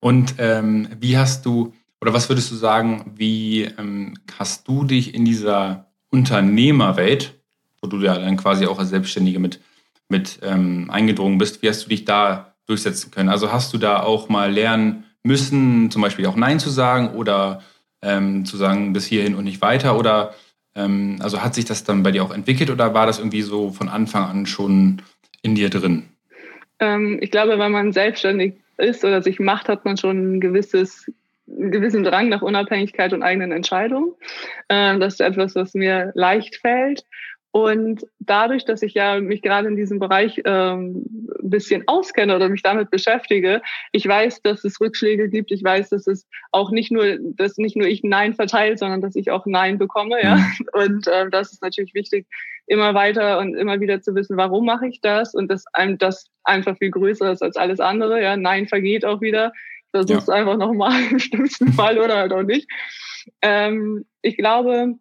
Und 0.00 0.34
ähm, 0.38 0.88
wie 1.00 1.16
hast 1.16 1.46
du, 1.46 1.72
oder 2.00 2.12
was 2.12 2.28
würdest 2.28 2.50
du 2.50 2.56
sagen, 2.56 3.12
wie 3.16 3.62
ähm, 3.62 4.14
hast 4.38 4.68
du 4.68 4.84
dich 4.84 5.14
in 5.14 5.24
dieser 5.24 5.86
Unternehmerwelt, 6.10 7.40
wo 7.80 7.88
du 7.88 7.98
ja 7.98 8.18
dann 8.18 8.36
quasi 8.36 8.66
auch 8.66 8.78
als 8.78 8.90
Selbstständige 8.90 9.38
mit, 9.38 9.60
mit 10.08 10.40
ähm, 10.42 10.90
eingedrungen 10.90 11.38
bist, 11.38 11.62
wie 11.62 11.68
hast 11.68 11.84
du 11.84 11.88
dich 11.88 12.04
da 12.04 12.54
durchsetzen 12.66 13.10
können? 13.10 13.30
Also 13.30 13.50
hast 13.50 13.72
du 13.72 13.78
da 13.78 14.02
auch 14.02 14.28
mal 14.28 14.52
lernen 14.52 15.04
müssen, 15.22 15.90
zum 15.90 16.02
Beispiel 16.02 16.26
auch 16.26 16.36
Nein 16.36 16.58
zu 16.58 16.68
sagen 16.68 17.10
oder 17.14 17.62
ähm, 18.02 18.44
zu 18.44 18.58
sagen 18.58 18.92
bis 18.92 19.06
hierhin 19.06 19.34
und 19.34 19.44
nicht 19.44 19.62
weiter? 19.62 19.96
Oder 19.96 20.34
ähm, 20.74 21.18
also 21.20 21.42
hat 21.42 21.54
sich 21.54 21.64
das 21.64 21.84
dann 21.84 22.02
bei 22.02 22.10
dir 22.10 22.22
auch 22.24 22.34
entwickelt 22.34 22.70
oder 22.70 22.94
war 22.94 23.06
das 23.06 23.18
irgendwie 23.18 23.42
so 23.42 23.70
von 23.70 23.88
Anfang 23.88 24.24
an 24.24 24.46
schon 24.46 25.02
in 25.42 25.54
dir 25.54 25.70
drin? 25.70 26.04
Ähm, 26.78 27.18
ich 27.20 27.30
glaube, 27.30 27.58
wenn 27.58 27.72
man 27.72 27.92
selbstständig 27.92 28.54
ist 28.78 29.04
oder 29.04 29.22
sich 29.22 29.38
macht, 29.38 29.68
hat 29.68 29.84
man 29.84 29.96
schon 29.96 30.36
ein 30.36 30.40
gewisses 30.40 31.06
einen 31.48 31.70
gewissen 31.70 32.04
Drang 32.04 32.28
nach 32.28 32.42
Unabhängigkeit 32.42 33.12
und 33.12 33.22
eigenen 33.22 33.52
Entscheidungen. 33.52 34.12
Ähm, 34.68 35.00
das 35.00 35.14
ist 35.14 35.20
etwas, 35.20 35.54
was 35.54 35.74
mir 35.74 36.12
leicht 36.14 36.56
fällt. 36.56 37.04
Und 37.52 38.06
dadurch, 38.18 38.64
dass 38.64 38.80
ich 38.80 38.94
ja 38.94 39.20
mich 39.20 39.42
gerade 39.42 39.68
in 39.68 39.76
diesem 39.76 39.98
Bereich 39.98 40.40
ähm, 40.46 41.04
ein 41.42 41.50
bisschen 41.50 41.86
auskenne 41.86 42.34
oder 42.34 42.48
mich 42.48 42.62
damit 42.62 42.90
beschäftige, 42.90 43.60
ich 43.92 44.08
weiß, 44.08 44.40
dass 44.40 44.64
es 44.64 44.80
Rückschläge 44.80 45.28
gibt. 45.28 45.52
Ich 45.52 45.62
weiß, 45.62 45.90
dass 45.90 46.06
es 46.06 46.26
auch 46.50 46.70
nicht 46.70 46.90
nur, 46.90 47.18
dass 47.20 47.58
nicht 47.58 47.76
nur 47.76 47.86
ich 47.86 48.02
Nein 48.04 48.32
verteile, 48.32 48.78
sondern 48.78 49.02
dass 49.02 49.16
ich 49.16 49.30
auch 49.30 49.44
Nein 49.44 49.76
bekomme. 49.76 50.22
Ja, 50.22 50.36
mhm. 50.36 50.66
und 50.72 51.06
äh, 51.08 51.28
das 51.28 51.52
ist 51.52 51.62
natürlich 51.62 51.92
wichtig, 51.92 52.26
immer 52.66 52.94
weiter 52.94 53.38
und 53.38 53.54
immer 53.54 53.80
wieder 53.80 54.00
zu 54.00 54.14
wissen, 54.14 54.38
warum 54.38 54.64
mache 54.64 54.88
ich 54.88 55.02
das 55.02 55.34
und 55.34 55.50
dass 55.50 55.66
einem 55.74 55.98
das 55.98 56.30
einfach 56.44 56.78
viel 56.78 56.90
größer 56.90 57.32
ist 57.32 57.42
als 57.42 57.56
alles 57.56 57.80
andere. 57.80 58.22
Ja, 58.22 58.38
Nein 58.38 58.66
vergeht 58.66 59.04
auch 59.04 59.20
wieder. 59.20 59.52
Versuch's 59.90 60.26
ja. 60.26 60.34
einfach 60.34 60.56
nochmal 60.56 60.94
im 61.10 61.18
schlimmsten 61.18 61.74
Fall 61.74 61.98
oder 61.98 62.16
halt 62.16 62.32
auch 62.32 62.44
nicht. 62.44 62.66
Ähm, 63.42 64.06
ich 64.22 64.38
glaube, 64.38 64.94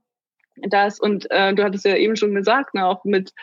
das 0.58 1.00
und 1.00 1.30
äh, 1.32 1.54
du 1.54 1.64
hattest 1.64 1.86
ja 1.86 1.96
eben 1.96 2.16
schon 2.16 2.36
gesagt, 2.36 2.74
ne, 2.74 2.86
auch 2.86 3.04
mit 3.06 3.34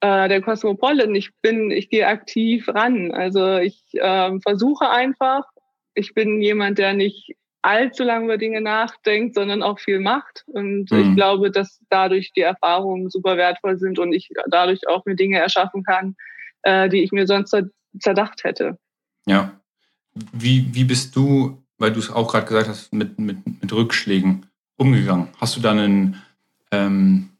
äh, 0.00 0.28
der 0.28 0.42
Cosmopolitan, 0.42 1.14
ich 1.14 1.30
bin, 1.42 1.70
ich 1.70 1.88
gehe 1.88 2.06
aktiv 2.06 2.68
ran. 2.68 3.12
Also 3.12 3.56
ich 3.56 3.82
äh, 3.94 4.38
versuche 4.40 4.90
einfach, 4.90 5.44
ich 5.94 6.14
bin 6.14 6.40
jemand, 6.42 6.78
der 6.78 6.92
nicht 6.92 7.34
allzu 7.62 8.04
lange 8.04 8.26
über 8.26 8.38
Dinge 8.38 8.60
nachdenkt, 8.60 9.34
sondern 9.34 9.62
auch 9.62 9.80
viel 9.80 9.98
macht. 9.98 10.44
Und 10.46 10.90
mhm. 10.90 10.98
ich 10.98 11.16
glaube, 11.16 11.50
dass 11.50 11.80
dadurch 11.88 12.32
die 12.32 12.42
Erfahrungen 12.42 13.10
super 13.10 13.36
wertvoll 13.36 13.78
sind 13.78 13.98
und 13.98 14.12
ich 14.12 14.28
dadurch 14.50 14.86
auch 14.86 15.04
mir 15.04 15.16
Dinge 15.16 15.38
erschaffen 15.38 15.82
kann, 15.82 16.14
äh, 16.62 16.88
die 16.88 17.02
ich 17.02 17.10
mir 17.10 17.26
sonst 17.26 17.56
zerdacht 17.98 18.44
hätte. 18.44 18.78
Ja. 19.26 19.58
Wie, 20.32 20.74
wie 20.74 20.84
bist 20.84 21.16
du, 21.16 21.62
weil 21.78 21.92
du 21.92 21.98
es 21.98 22.10
auch 22.10 22.30
gerade 22.30 22.46
gesagt 22.46 22.68
hast, 22.68 22.92
mit, 22.92 23.18
mit, 23.18 23.38
mit 23.62 23.72
Rückschlägen 23.72 24.46
umgegangen? 24.76 25.28
Hast 25.40 25.56
du 25.56 25.60
da 25.60 25.72
einen 25.72 26.22
ähm, 26.76 27.30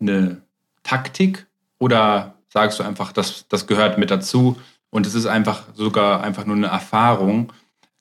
eine 0.00 0.42
Taktik 0.82 1.46
oder 1.78 2.34
sagst 2.48 2.78
du 2.78 2.84
einfach, 2.84 3.12
das, 3.12 3.46
das 3.48 3.66
gehört 3.66 3.98
mit 3.98 4.10
dazu 4.10 4.56
und 4.90 5.06
es 5.06 5.14
ist 5.14 5.26
einfach 5.26 5.64
sogar 5.74 6.22
einfach 6.22 6.46
nur 6.46 6.56
eine 6.56 6.68
Erfahrung, 6.68 7.52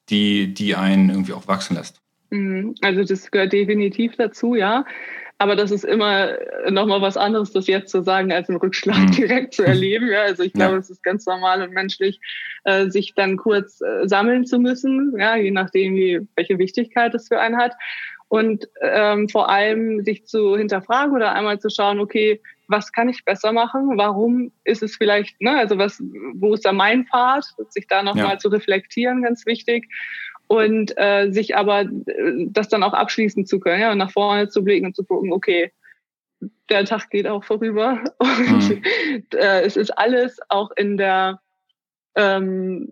die, 0.10 0.54
die 0.54 0.76
einen 0.76 1.10
irgendwie 1.10 1.34
auch 1.34 1.48
wachsen 1.48 1.76
lässt? 1.76 2.02
Mhm. 2.30 2.76
Also 2.82 3.04
das 3.04 3.32
gehört 3.32 3.54
definitiv 3.54 4.16
dazu, 4.16 4.56
ja. 4.56 4.86
Aber 5.38 5.58
das 5.58 5.70
ist 5.72 5.84
immer 5.84 6.38
nochmal 6.70 7.02
was 7.02 7.18
anderes, 7.18 7.52
das 7.52 7.68
jetzt 7.68 7.92
zu 7.92 8.04
sagen, 8.04 8.32
als 8.32 8.48
einen 8.48 8.60
Rückschlag 8.60 8.98
mhm. 9.00 9.12
direkt 9.12 9.54
zu 9.54 9.64
erleben. 9.64 10.08
Ja, 10.08 10.22
also 10.22 10.44
ich 10.44 10.54
glaube, 10.54 10.74
ja. 10.74 10.80
es 10.80 10.90
ist 10.90 11.04
ganz 11.04 11.26
normal 11.26 11.62
und 11.62 11.74
menschlich, 11.74 12.22
äh, 12.64 12.90
sich 12.90 13.14
dann 13.16 13.36
kurz 13.36 13.82
äh, 13.82 14.08
sammeln 14.08 14.46
zu 14.46 14.60
müssen, 14.60 15.14
ja, 15.20 15.36
je 15.36 15.52
nachdem, 15.52 15.96
wie, 15.96 16.22
welche 16.36 16.58
Wichtigkeit 16.58 17.14
es 17.14 17.28
für 17.28 17.40
einen 17.40 17.58
hat 17.58 17.74
und 18.28 18.68
ähm, 18.82 19.30
vor 19.30 19.50
allem 19.50 20.04
sich 20.04 20.26
zu 20.26 20.58
hinterfragen 20.58 21.16
oder 21.16 21.34
einmal 21.34 21.60
zu 21.60 21.70
schauen, 21.70 22.00
okay, 22.00 22.42
was 22.68 22.92
kann 22.92 23.10
ich 23.10 23.24
besser 23.24 23.52
machen? 23.52 23.98
Warum 23.98 24.52
ist 24.64 24.82
es 24.82 24.96
vielleicht, 24.96 25.40
ne, 25.40 25.58
also 25.58 25.78
was, 25.78 26.02
wo 26.34 26.54
ist 26.54 26.66
da 26.66 26.74
mein 26.74 27.06
Pfad? 27.06 27.46
Sich 27.70 27.88
da 27.88 28.02
nochmal 28.02 28.34
ja. 28.34 28.38
zu 28.38 28.50
reflektieren, 28.50 29.22
ganz 29.22 29.46
wichtig. 29.46 29.88
Und 30.48 30.94
äh, 30.98 31.32
sich 31.32 31.56
aber 31.56 31.86
das 32.48 32.70
dann 32.70 32.84
auch 32.84 32.94
abschließen 32.94 33.46
zu 33.46 33.60
können, 33.60 33.82
ja, 33.82 33.92
und 33.92 33.98
nach 33.98 34.12
vorne 34.12 34.48
zu 34.48 34.64
blicken 34.64 34.88
und 34.88 34.96
zu 34.96 35.04
gucken, 35.04 35.32
okay, 35.32 35.72
der 36.70 36.86
Tag 36.86 37.10
geht 37.10 37.28
auch 37.28 37.44
vorüber. 37.44 38.04
Und 38.20 38.70
mhm. 38.70 38.84
äh, 39.34 39.62
es 39.62 39.78
ist 39.78 39.92
alles 39.92 40.40
auch 40.50 40.72
in 40.76 40.98
der 40.98 41.40
ähm, 42.16 42.90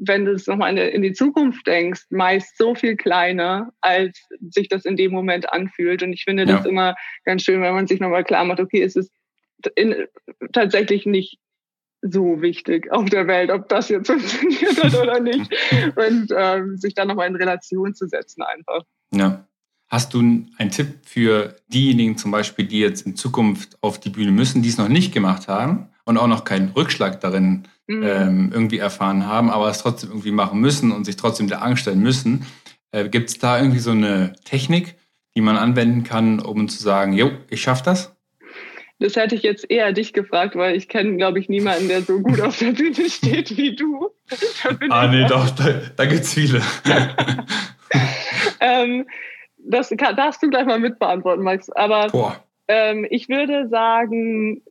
wenn 0.00 0.24
du 0.24 0.32
es 0.32 0.46
nochmal 0.46 0.76
in, 0.76 0.78
in 0.78 1.02
die 1.02 1.12
Zukunft 1.12 1.66
denkst, 1.66 2.02
meist 2.10 2.56
so 2.58 2.74
viel 2.74 2.96
kleiner, 2.96 3.72
als 3.80 4.20
sich 4.50 4.68
das 4.68 4.84
in 4.84 4.96
dem 4.96 5.12
Moment 5.12 5.52
anfühlt. 5.52 6.02
Und 6.02 6.12
ich 6.12 6.24
finde 6.24 6.44
ja. 6.44 6.56
das 6.56 6.66
immer 6.66 6.94
ganz 7.24 7.42
schön, 7.42 7.62
wenn 7.62 7.74
man 7.74 7.86
sich 7.86 8.00
nochmal 8.00 8.24
klar 8.24 8.44
macht, 8.44 8.60
okay, 8.60 8.82
es 8.82 8.96
ist 8.96 9.12
in, 9.76 10.06
tatsächlich 10.52 11.06
nicht 11.06 11.38
so 12.02 12.42
wichtig 12.42 12.92
auf 12.92 13.08
der 13.08 13.26
Welt, 13.26 13.50
ob 13.50 13.68
das 13.68 13.88
jetzt 13.88 14.06
funktioniert 14.10 14.82
hat 14.82 14.94
oder 14.94 15.20
nicht. 15.20 15.50
Und 15.96 16.28
ähm, 16.36 16.76
sich 16.76 16.94
dann 16.94 17.08
nochmal 17.08 17.28
in 17.28 17.36
Relation 17.36 17.94
zu 17.94 18.06
setzen 18.06 18.42
einfach. 18.42 18.84
Ja. 19.12 19.43
Hast 19.94 20.12
du 20.12 20.18
einen 20.18 20.70
Tipp 20.72 21.06
für 21.06 21.54
diejenigen 21.68 22.18
zum 22.18 22.32
Beispiel, 22.32 22.64
die 22.64 22.80
jetzt 22.80 23.06
in 23.06 23.14
Zukunft 23.14 23.78
auf 23.80 24.00
die 24.00 24.10
Bühne 24.10 24.32
müssen, 24.32 24.60
die 24.60 24.68
es 24.68 24.76
noch 24.76 24.88
nicht 24.88 25.14
gemacht 25.14 25.46
haben 25.46 25.86
und 26.04 26.18
auch 26.18 26.26
noch 26.26 26.44
keinen 26.44 26.70
Rückschlag 26.70 27.20
darin 27.20 27.68
mhm. 27.86 28.02
ähm, 28.02 28.50
irgendwie 28.52 28.78
erfahren 28.78 29.24
haben, 29.28 29.50
aber 29.50 29.68
es 29.68 29.78
trotzdem 29.78 30.10
irgendwie 30.10 30.32
machen 30.32 30.58
müssen 30.58 30.90
und 30.90 31.04
sich 31.04 31.14
trotzdem 31.14 31.46
der 31.46 31.62
Angst 31.62 31.82
stellen 31.82 32.00
müssen. 32.00 32.44
Äh, 32.90 33.08
Gibt 33.08 33.28
es 33.28 33.38
da 33.38 33.56
irgendwie 33.56 33.78
so 33.78 33.92
eine 33.92 34.32
Technik, 34.44 34.96
die 35.36 35.40
man 35.40 35.56
anwenden 35.56 36.02
kann, 36.02 36.40
um 36.40 36.66
zu 36.68 36.82
sagen, 36.82 37.12
jo, 37.12 37.30
ich 37.48 37.62
schaffe 37.62 37.84
das? 37.84 38.16
Das 38.98 39.14
hätte 39.14 39.36
ich 39.36 39.44
jetzt 39.44 39.70
eher 39.70 39.92
dich 39.92 40.12
gefragt, 40.12 40.56
weil 40.56 40.74
ich 40.74 40.88
kenne, 40.88 41.16
glaube 41.18 41.38
ich, 41.38 41.48
niemanden, 41.48 41.86
der 41.86 42.02
so 42.02 42.18
gut 42.18 42.40
auf 42.40 42.58
der 42.58 42.72
Bühne 42.72 43.08
steht 43.08 43.56
wie 43.56 43.76
du. 43.76 44.10
ah, 44.90 45.06
nee, 45.06 45.24
doch, 45.28 45.50
da, 45.50 45.82
da 45.94 46.04
gibt 46.06 46.22
es 46.22 46.34
viele. 46.34 46.60
ähm, 48.60 49.06
das 49.64 49.92
kann, 49.96 50.16
darfst 50.16 50.42
du 50.42 50.48
gleich 50.48 50.66
mal 50.66 50.78
mitbeantworten, 50.78 51.42
Max. 51.42 51.70
Aber 51.70 52.08
ähm, 52.68 53.06
ich 53.10 53.28
würde 53.28 53.68
sagen, 53.68 54.62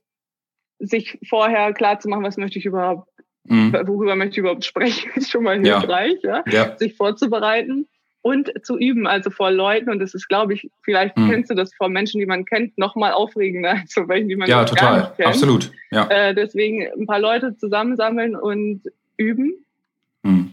sich 0.80 1.20
vorher 1.28 1.74
klar 1.74 2.00
zu 2.00 2.10
machen, 2.10 2.24
was 2.24 2.38
möchte 2.38 2.60
ich 2.60 2.66
überhaupt, 2.66 3.08
mhm. 3.46 3.74
worüber 3.86 4.16
möchte 4.16 4.34
ich 4.34 4.38
überhaupt 4.40 4.66
sprechen, 4.66 5.12
ist 5.16 5.32
schon 5.32 5.44
mal 5.44 5.60
hilfreich, 5.60 6.20
ja. 6.24 6.44
ja. 6.48 6.54
ja. 6.54 6.78
Sich 6.78 6.96
vorzubereiten 6.96 7.88
und 8.22 8.52
zu 8.64 8.78
üben, 8.78 9.06
also 9.06 9.30
vor 9.30 9.52
Leuten. 9.52 9.90
Und 9.90 10.00
das 10.00 10.14
ist, 10.14 10.28
glaube 10.28 10.54
ich, 10.54 10.70
vielleicht 10.82 11.18
mhm. 11.18 11.30
kennst 11.30 11.52
du 11.52 11.56
das 11.56 11.74
vor 11.76 11.90
Menschen, 11.90 12.20
die 12.20 12.26
man 12.26 12.46
kennt, 12.46 12.78
noch 12.78 12.96
mal 12.96 13.12
aufregender 13.12 13.72
als 13.82 13.94
vor 13.94 14.08
welchen, 14.08 14.30
die 14.30 14.36
man 14.36 14.50
ja, 14.50 14.66
total. 14.66 14.86
gar 14.86 14.98
nicht 15.02 15.16
kennt. 15.18 15.28
Absolut. 15.28 15.72
Ja. 15.92 16.08
Äh, 16.10 16.34
deswegen 16.34 16.88
ein 16.98 17.06
paar 17.06 17.20
Leute 17.20 17.56
zusammensammeln 17.58 18.36
und 18.36 18.84
üben. 19.18 19.66
Mhm. 20.24 20.53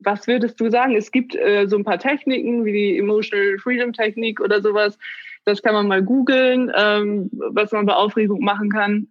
Was 0.00 0.26
würdest 0.26 0.60
du 0.60 0.70
sagen? 0.70 0.94
Es 0.96 1.10
gibt 1.10 1.34
äh, 1.34 1.66
so 1.66 1.76
ein 1.76 1.84
paar 1.84 1.98
Techniken 1.98 2.64
wie 2.64 2.72
die 2.72 2.98
Emotional 2.98 3.58
Freedom 3.58 3.92
Technik 3.92 4.40
oder 4.40 4.62
sowas. 4.62 4.98
Das 5.44 5.62
kann 5.62 5.74
man 5.74 5.88
mal 5.88 6.02
googeln, 6.02 6.70
ähm, 6.76 7.30
was 7.32 7.72
man 7.72 7.86
bei 7.86 7.94
Aufregung 7.94 8.40
machen 8.40 8.70
kann. 8.70 9.08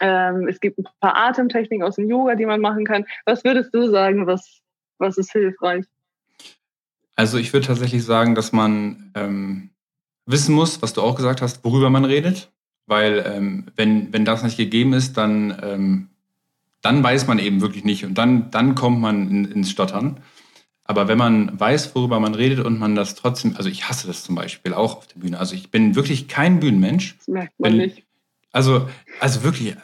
Ähm, 0.00 0.48
es 0.48 0.60
gibt 0.60 0.78
ein 0.78 0.86
paar 1.00 1.16
Atemtechniken 1.16 1.84
aus 1.84 1.96
dem 1.96 2.08
Yoga, 2.08 2.34
die 2.34 2.46
man 2.46 2.60
machen 2.60 2.84
kann. 2.84 3.06
Was 3.24 3.44
würdest 3.44 3.74
du 3.74 3.88
sagen, 3.90 4.26
was, 4.26 4.60
was 4.98 5.18
ist 5.18 5.32
hilfreich? 5.32 5.84
Also 7.16 7.38
ich 7.38 7.52
würde 7.52 7.66
tatsächlich 7.66 8.04
sagen, 8.04 8.34
dass 8.34 8.52
man 8.52 9.12
ähm, 9.14 9.70
wissen 10.26 10.54
muss, 10.54 10.82
was 10.82 10.92
du 10.92 11.02
auch 11.02 11.14
gesagt 11.14 11.42
hast, 11.42 11.64
worüber 11.64 11.90
man 11.90 12.04
redet. 12.04 12.50
Weil 12.86 13.24
ähm, 13.26 13.66
wenn, 13.76 14.12
wenn 14.12 14.24
das 14.24 14.42
nicht 14.42 14.58
gegeben 14.58 14.92
ist, 14.92 15.16
dann, 15.16 15.58
ähm, 15.62 16.08
dann 16.84 17.02
weiß 17.02 17.26
man 17.26 17.38
eben 17.38 17.60
wirklich 17.60 17.84
nicht 17.84 18.04
und 18.04 18.14
dann, 18.14 18.50
dann 18.50 18.74
kommt 18.74 19.00
man 19.00 19.28
in, 19.30 19.44
ins 19.46 19.70
Stottern. 19.70 20.20
Aber 20.84 21.08
wenn 21.08 21.16
man 21.16 21.58
weiß, 21.58 21.94
worüber 21.94 22.20
man 22.20 22.34
redet 22.34 22.64
und 22.64 22.78
man 22.78 22.94
das 22.94 23.14
trotzdem, 23.14 23.56
also 23.56 23.70
ich 23.70 23.88
hasse 23.88 24.06
das 24.06 24.22
zum 24.22 24.34
Beispiel 24.34 24.74
auch 24.74 24.98
auf 24.98 25.06
der 25.06 25.20
Bühne. 25.20 25.38
Also 25.38 25.54
ich 25.54 25.70
bin 25.70 25.94
wirklich 25.94 26.28
kein 26.28 26.60
Bühnenmensch. 26.60 27.16
Das 27.18 27.28
merkt 27.28 27.58
man 27.58 27.72
Wenn- 27.72 27.78
nicht. 27.78 28.04
Also, 28.52 28.88
also 29.18 29.42
wirklich 29.42 29.74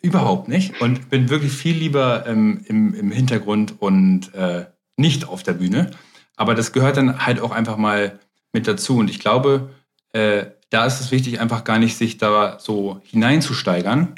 überhaupt 0.00 0.46
nicht. 0.46 0.80
Und 0.80 1.10
bin 1.10 1.28
wirklich 1.28 1.52
viel 1.52 1.76
lieber 1.76 2.24
ähm, 2.26 2.60
im, 2.68 2.94
im 2.94 3.10
Hintergrund 3.10 3.74
und 3.80 4.32
äh, 4.34 4.66
nicht 4.96 5.26
auf 5.26 5.42
der 5.42 5.54
Bühne. 5.54 5.90
Aber 6.36 6.54
das 6.54 6.72
gehört 6.72 6.98
dann 6.98 7.26
halt 7.26 7.40
auch 7.40 7.50
einfach 7.50 7.76
mal 7.78 8.20
mit 8.52 8.68
dazu. 8.68 8.98
Und 8.98 9.10
ich 9.10 9.18
glaube, 9.18 9.70
äh, 10.12 10.44
da 10.70 10.86
ist 10.86 11.00
es 11.00 11.10
wichtig, 11.10 11.40
einfach 11.40 11.64
gar 11.64 11.78
nicht 11.80 11.96
sich 11.96 12.16
da 12.18 12.58
so 12.60 13.00
hineinzusteigern, 13.04 14.14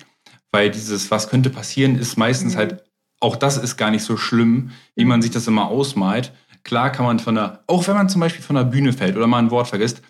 weil 0.55 0.71
dieses, 0.71 1.11
was 1.11 1.29
könnte 1.29 1.51
passieren, 1.51 1.99
ist 1.99 2.17
meistens 2.17 2.55
Mhm. 2.55 2.59
halt, 2.59 2.85
auch 3.19 3.35
das 3.35 3.57
ist 3.57 3.77
gar 3.77 3.91
nicht 3.91 4.05
so 4.05 4.17
schlimm, 4.17 4.71
wie 4.95 5.05
man 5.05 5.21
sich 5.21 5.33
das 5.33 5.49
immer 5.49 5.67
ausmalt. 5.67 6.33
Klar 6.63 6.91
kann 6.93 7.05
man 7.05 7.19
von 7.19 7.35
der, 7.35 7.65
auch 7.67 7.87
wenn 7.89 7.97
man 7.97 8.09
zum 8.09 8.21
Beispiel 8.21 8.45
von 8.45 8.55
der 8.55 8.63
Bühne 8.65 8.93
fällt 8.93 9.17
oder 9.17 9.27
mal 9.27 9.41
ein 9.41 9.51
Wort 9.51 9.67
vergisst, 9.67 10.01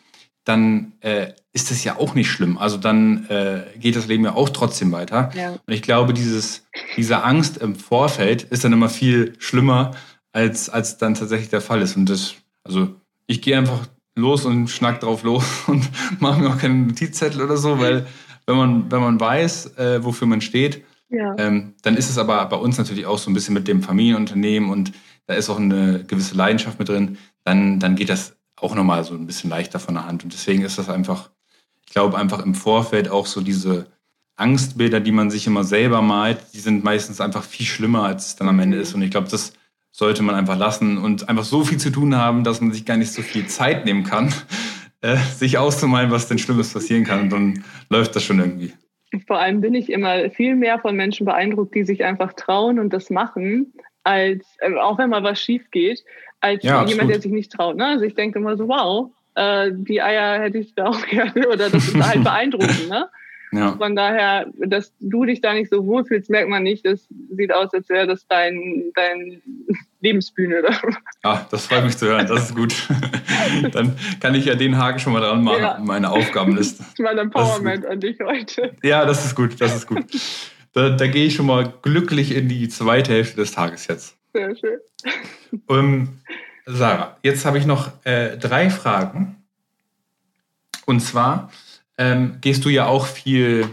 dann 0.44 0.92
äh, 1.00 1.28
ist 1.54 1.70
das 1.70 1.82
ja 1.82 1.96
auch 1.98 2.14
nicht 2.14 2.30
schlimm. 2.30 2.58
Also 2.58 2.76
dann 2.76 3.26
äh, 3.30 3.62
geht 3.78 3.96
das 3.96 4.06
Leben 4.06 4.24
ja 4.24 4.34
auch 4.34 4.50
trotzdem 4.50 4.92
weiter. 4.92 5.30
Ja. 5.34 5.52
Und 5.52 5.72
ich 5.72 5.80
glaube, 5.80 6.12
dieses, 6.12 6.66
diese 6.96 7.24
Angst 7.24 7.56
im 7.56 7.74
Vorfeld 7.74 8.42
ist 8.42 8.64
dann 8.64 8.74
immer 8.74 8.90
viel 8.90 9.34
schlimmer, 9.38 9.92
als, 10.32 10.68
als 10.68 10.98
dann 10.98 11.14
tatsächlich 11.14 11.48
der 11.48 11.62
Fall 11.62 11.80
ist. 11.80 11.96
Und 11.96 12.10
das, 12.10 12.34
also 12.64 12.94
ich 13.26 13.40
gehe 13.40 13.56
einfach 13.56 13.86
los 14.14 14.44
und 14.44 14.68
schnack 14.68 15.00
drauf 15.00 15.22
los 15.22 15.44
und 15.68 15.88
mache 16.20 16.40
mir 16.40 16.50
auch 16.50 16.58
keinen 16.58 16.88
Notizzettel 16.88 17.40
oder 17.40 17.56
so, 17.56 17.78
weil 17.78 18.06
wenn 18.46 18.56
man, 18.56 18.90
wenn 18.90 19.00
man 19.00 19.20
weiß, 19.20 19.76
äh, 19.78 20.04
wofür 20.04 20.26
man 20.26 20.40
steht, 20.40 20.84
Ja. 21.08 21.34
ähm, 21.38 21.74
dann 21.82 21.96
ist 21.96 22.10
es 22.10 22.18
aber 22.18 22.44
bei 22.46 22.56
uns 22.56 22.78
natürlich 22.78 23.06
auch 23.06 23.18
so 23.18 23.30
ein 23.30 23.34
bisschen 23.34 23.54
mit 23.54 23.68
dem 23.68 23.82
Familienunternehmen 23.82 24.70
und 24.70 24.92
da 25.26 25.34
ist 25.34 25.48
auch 25.50 25.58
eine 25.58 26.04
gewisse 26.04 26.34
Leidenschaft 26.36 26.78
mit 26.78 26.88
drin, 26.88 27.18
dann, 27.44 27.80
dann 27.80 27.96
geht 27.96 28.08
das 28.10 28.36
auch 28.56 28.74
nochmal 28.74 29.04
so 29.04 29.14
ein 29.14 29.26
bisschen 29.26 29.50
leichter 29.50 29.78
von 29.80 29.94
der 29.94 30.06
Hand. 30.06 30.24
Und 30.24 30.32
deswegen 30.32 30.62
ist 30.62 30.78
das 30.78 30.88
einfach, 30.88 31.30
ich 31.86 31.92
glaube, 31.92 32.18
einfach 32.18 32.44
im 32.44 32.54
Vorfeld 32.54 33.08
auch 33.08 33.26
so 33.26 33.40
diese 33.40 33.86
Angstbilder, 34.36 35.00
die 35.00 35.12
man 35.12 35.30
sich 35.30 35.46
immer 35.46 35.64
selber 35.64 36.02
malt, 36.02 36.38
die 36.54 36.58
sind 36.60 36.84
meistens 36.84 37.20
einfach 37.20 37.44
viel 37.44 37.66
schlimmer, 37.66 38.02
als 38.04 38.26
es 38.28 38.36
dann 38.36 38.48
am 38.48 38.58
Ende 38.58 38.76
ist. 38.78 38.94
Und 38.94 39.02
ich 39.02 39.10
glaube, 39.10 39.28
das 39.28 39.52
sollte 39.92 40.22
man 40.22 40.34
einfach 40.34 40.58
lassen 40.58 40.98
und 40.98 41.28
einfach 41.28 41.44
so 41.44 41.64
viel 41.64 41.78
zu 41.78 41.90
tun 41.90 42.16
haben, 42.16 42.42
dass 42.42 42.60
man 42.60 42.72
sich 42.72 42.84
gar 42.84 42.96
nicht 42.96 43.12
so 43.12 43.22
viel 43.22 43.46
Zeit 43.46 43.84
nehmen 43.84 44.02
kann, 44.04 44.32
äh, 45.04 45.16
sich 45.16 45.58
auszumalen, 45.58 46.10
was 46.10 46.28
denn 46.28 46.38
Schlimmes 46.38 46.72
passieren 46.72 47.04
kann. 47.04 47.20
Und 47.20 47.32
dann 47.32 47.64
läuft 47.90 48.16
das 48.16 48.24
schon 48.24 48.40
irgendwie. 48.40 48.72
Vor 49.26 49.38
allem 49.38 49.60
bin 49.60 49.74
ich 49.74 49.90
immer 49.90 50.30
viel 50.30 50.56
mehr 50.56 50.78
von 50.78 50.96
Menschen 50.96 51.26
beeindruckt, 51.26 51.74
die 51.74 51.84
sich 51.84 52.04
einfach 52.04 52.32
trauen 52.32 52.78
und 52.78 52.90
das 52.90 53.10
machen, 53.10 53.74
als 54.02 54.56
äh, 54.60 54.74
auch 54.74 54.96
wenn 54.98 55.10
mal 55.10 55.22
was 55.22 55.38
schief 55.38 55.70
geht, 55.70 56.02
als 56.40 56.64
Ja, 56.64 56.86
jemand, 56.86 57.10
der 57.10 57.20
sich 57.20 57.32
nicht 57.32 57.52
traut. 57.52 57.76
Ne? 57.76 57.84
Also 57.84 58.04
ich 58.04 58.14
denke 58.14 58.38
immer 58.38 58.56
so, 58.56 58.66
wow, 58.66 59.10
äh, 59.34 59.72
die 59.72 60.00
Eier 60.00 60.40
hätte 60.40 60.56
ich 60.58 60.74
da 60.74 60.86
auch 60.86 61.06
gerne 61.06 61.48
oder 61.48 61.68
das 61.68 61.86
ist 61.86 62.02
halt 62.02 62.24
beeindruckend. 62.24 62.88
Ne? 62.88 63.08
Ja. 63.52 63.76
Von 63.76 63.94
daher, 63.94 64.50
dass 64.56 64.92
du 64.98 65.24
dich 65.24 65.40
da 65.40 65.54
nicht 65.54 65.70
so 65.70 65.86
wohlfühlst, 65.86 66.28
merkt 66.28 66.48
man 66.48 66.64
nicht. 66.64 66.84
Das 66.84 67.06
sieht 67.30 67.54
aus, 67.54 67.72
als 67.72 67.88
wäre 67.88 68.08
das 68.08 68.26
dein, 68.26 68.90
dein 68.96 69.42
Lebensbühne. 70.04 70.62
Ah, 71.22 71.40
das 71.50 71.66
freut 71.66 71.84
mich 71.84 71.96
zu 71.96 72.06
hören, 72.06 72.26
das 72.26 72.50
ist 72.50 72.54
gut. 72.54 72.74
Dann 73.72 73.96
kann 74.20 74.34
ich 74.34 74.44
ja 74.44 74.54
den 74.54 74.76
Haken 74.78 74.98
schon 75.00 75.12
mal 75.14 75.20
dran 75.20 75.42
machen, 75.42 75.62
Ja. 75.62 75.72
in 75.76 75.84
meine 75.86 76.10
Aufgabenliste. 76.10 76.78
Das 76.84 76.88
ist 76.92 77.00
mein 77.00 77.18
Empowerment 77.18 77.86
an 77.86 78.00
dich 78.00 78.18
heute. 78.20 78.76
Ja, 78.82 79.04
das 79.06 79.24
ist 79.24 79.34
gut, 79.34 79.60
das 79.60 79.74
ist 79.74 79.86
gut. 79.86 80.04
Da, 80.72 80.90
da 80.90 81.06
gehe 81.06 81.26
ich 81.26 81.34
schon 81.34 81.46
mal 81.46 81.72
glücklich 81.82 82.32
in 82.34 82.48
die 82.48 82.68
zweite 82.68 83.12
Hälfte 83.12 83.36
des 83.36 83.52
Tages 83.52 83.86
jetzt. 83.86 84.16
Sehr 84.32 84.54
schön. 84.56 84.78
Ähm, 85.68 86.08
Sarah, 86.66 87.16
jetzt 87.22 87.44
habe 87.44 87.58
ich 87.58 87.66
noch 87.66 87.90
äh, 88.04 88.36
drei 88.36 88.70
Fragen. 88.70 89.36
Und 90.86 91.00
zwar 91.00 91.50
ähm, 91.96 92.38
gehst 92.40 92.64
du 92.64 92.68
ja 92.68 92.86
auch 92.86 93.06
viel, 93.06 93.68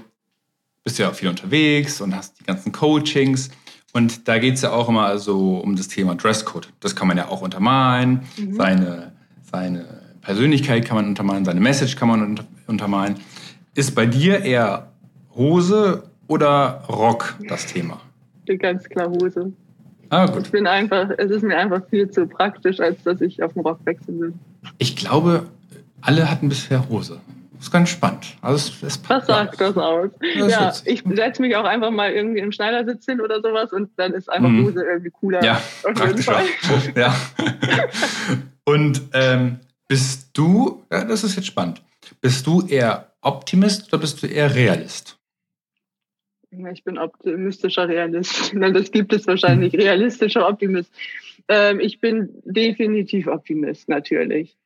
bist 0.84 1.00
ja 1.00 1.10
auch 1.10 1.15
viel 1.15 1.30
unterwegs 1.30 2.00
und 2.02 2.15
hast 2.15 2.39
die 2.39 2.44
ganzen 2.44 2.72
Coachings. 2.72 3.50
Und 3.93 4.27
da 4.27 4.39
geht 4.39 4.56
es 4.56 4.62
ja 4.62 4.71
auch 4.71 4.88
immer 4.89 5.17
so 5.17 5.58
um 5.58 5.75
das 5.75 5.88
Thema 5.88 6.15
Dresscode. 6.15 6.69
Das 6.80 6.95
kann 6.95 7.08
man 7.08 7.17
ja 7.17 7.27
auch 7.27 7.41
untermalen. 7.41 8.21
Mhm. 8.38 8.54
Seine, 8.54 9.12
seine 9.41 9.86
Persönlichkeit 10.21 10.86
kann 10.86 10.95
man 10.95 11.08
untermalen, 11.08 11.45
seine 11.45 11.60
Message 11.60 11.95
kann 11.95 12.08
man 12.08 12.23
unter, 12.23 12.45
untermalen. 12.67 13.15
Ist 13.75 13.95
bei 13.95 14.06
dir 14.06 14.41
eher 14.41 14.91
Hose 15.36 16.04
oder 16.27 16.84
Rock 16.88 17.36
das 17.47 17.65
Thema? 17.65 17.99
Ganz 18.60 18.88
klar 18.89 19.10
Hose. 19.10 19.54
Ah, 20.10 20.25
gut. 20.25 20.45
Ich 20.45 20.51
bin 20.51 20.67
einfach, 20.67 21.10
es 21.17 21.32
ist 21.32 21.41
mir 21.41 21.58
einfach 21.58 21.82
viel 21.89 22.10
zu 22.10 22.27
praktisch, 22.27 22.82
als 22.82 23.01
dass 23.04 23.21
ich 23.21 23.41
auf 23.41 23.54
den 23.54 23.62
Rock 23.62 23.80
wechseln 23.86 24.19
will. 24.19 24.34
Ich 24.77 24.97
glaube, 24.97 25.45
alle 26.01 26.30
hatten 26.30 26.49
bisher 26.49 26.89
Hose. 26.89 27.21
Das 27.62 27.67
ist 27.67 27.74
ganz 27.74 27.89
spannend. 27.89 28.26
Also 28.41 28.56
es, 28.56 28.82
es 28.82 29.08
Was 29.08 29.28
sagt 29.28 29.62
das 29.62 29.78
aus? 29.78 30.10
Ja, 30.34 30.74
ich 30.84 31.04
setze 31.13 31.43
mich 31.43 31.56
auch 31.56 31.63
einfach 31.63 31.91
mal 31.91 32.12
irgendwie 32.12 32.39
im 32.39 32.52
Schneidersitz 32.52 33.06
hin 33.06 33.21
oder 33.21 33.39
sowas 33.39 33.71
und 33.71 33.91
dann 33.97 34.13
ist 34.13 34.32
einfach 34.32 34.50
Mhm. 34.50 34.65
Hose 34.65 34.84
irgendwie 34.84 35.12
cooler. 35.12 35.43
Ja, 35.43 35.62
praktischer. 35.84 36.41
Ja. 36.95 37.15
Und 38.65 39.04
ähm, 39.13 39.60
bist 39.88 40.32
du, 40.34 40.84
ja, 40.91 41.06
das 41.06 41.24
ist 41.24 41.36
jetzt 41.36 41.45
spannend, 41.45 41.84
bist 42.19 42.47
du 42.47 42.65
eher 42.65 43.13
Optimist 43.21 43.93
oder 43.93 44.02
bist 44.02 44.24
du 44.24 44.28
eher 44.28 44.56
Realist? 44.56 45.19
Ich 46.50 46.84
bin 46.84 46.97
optimistischer 46.97 47.88
Realist. 47.88 48.54
Das 48.60 48.91
gibt 48.91 49.13
es 49.13 49.28
wahrscheinlich. 49.28 49.76
Realistischer 49.76 50.47
Optimist. 50.47 50.91
Ähm, 51.47 51.80
ich 51.80 52.00
bin 52.00 52.41
definitiv 52.43 53.28
Optimist, 53.28 53.88
natürlich. 53.88 54.58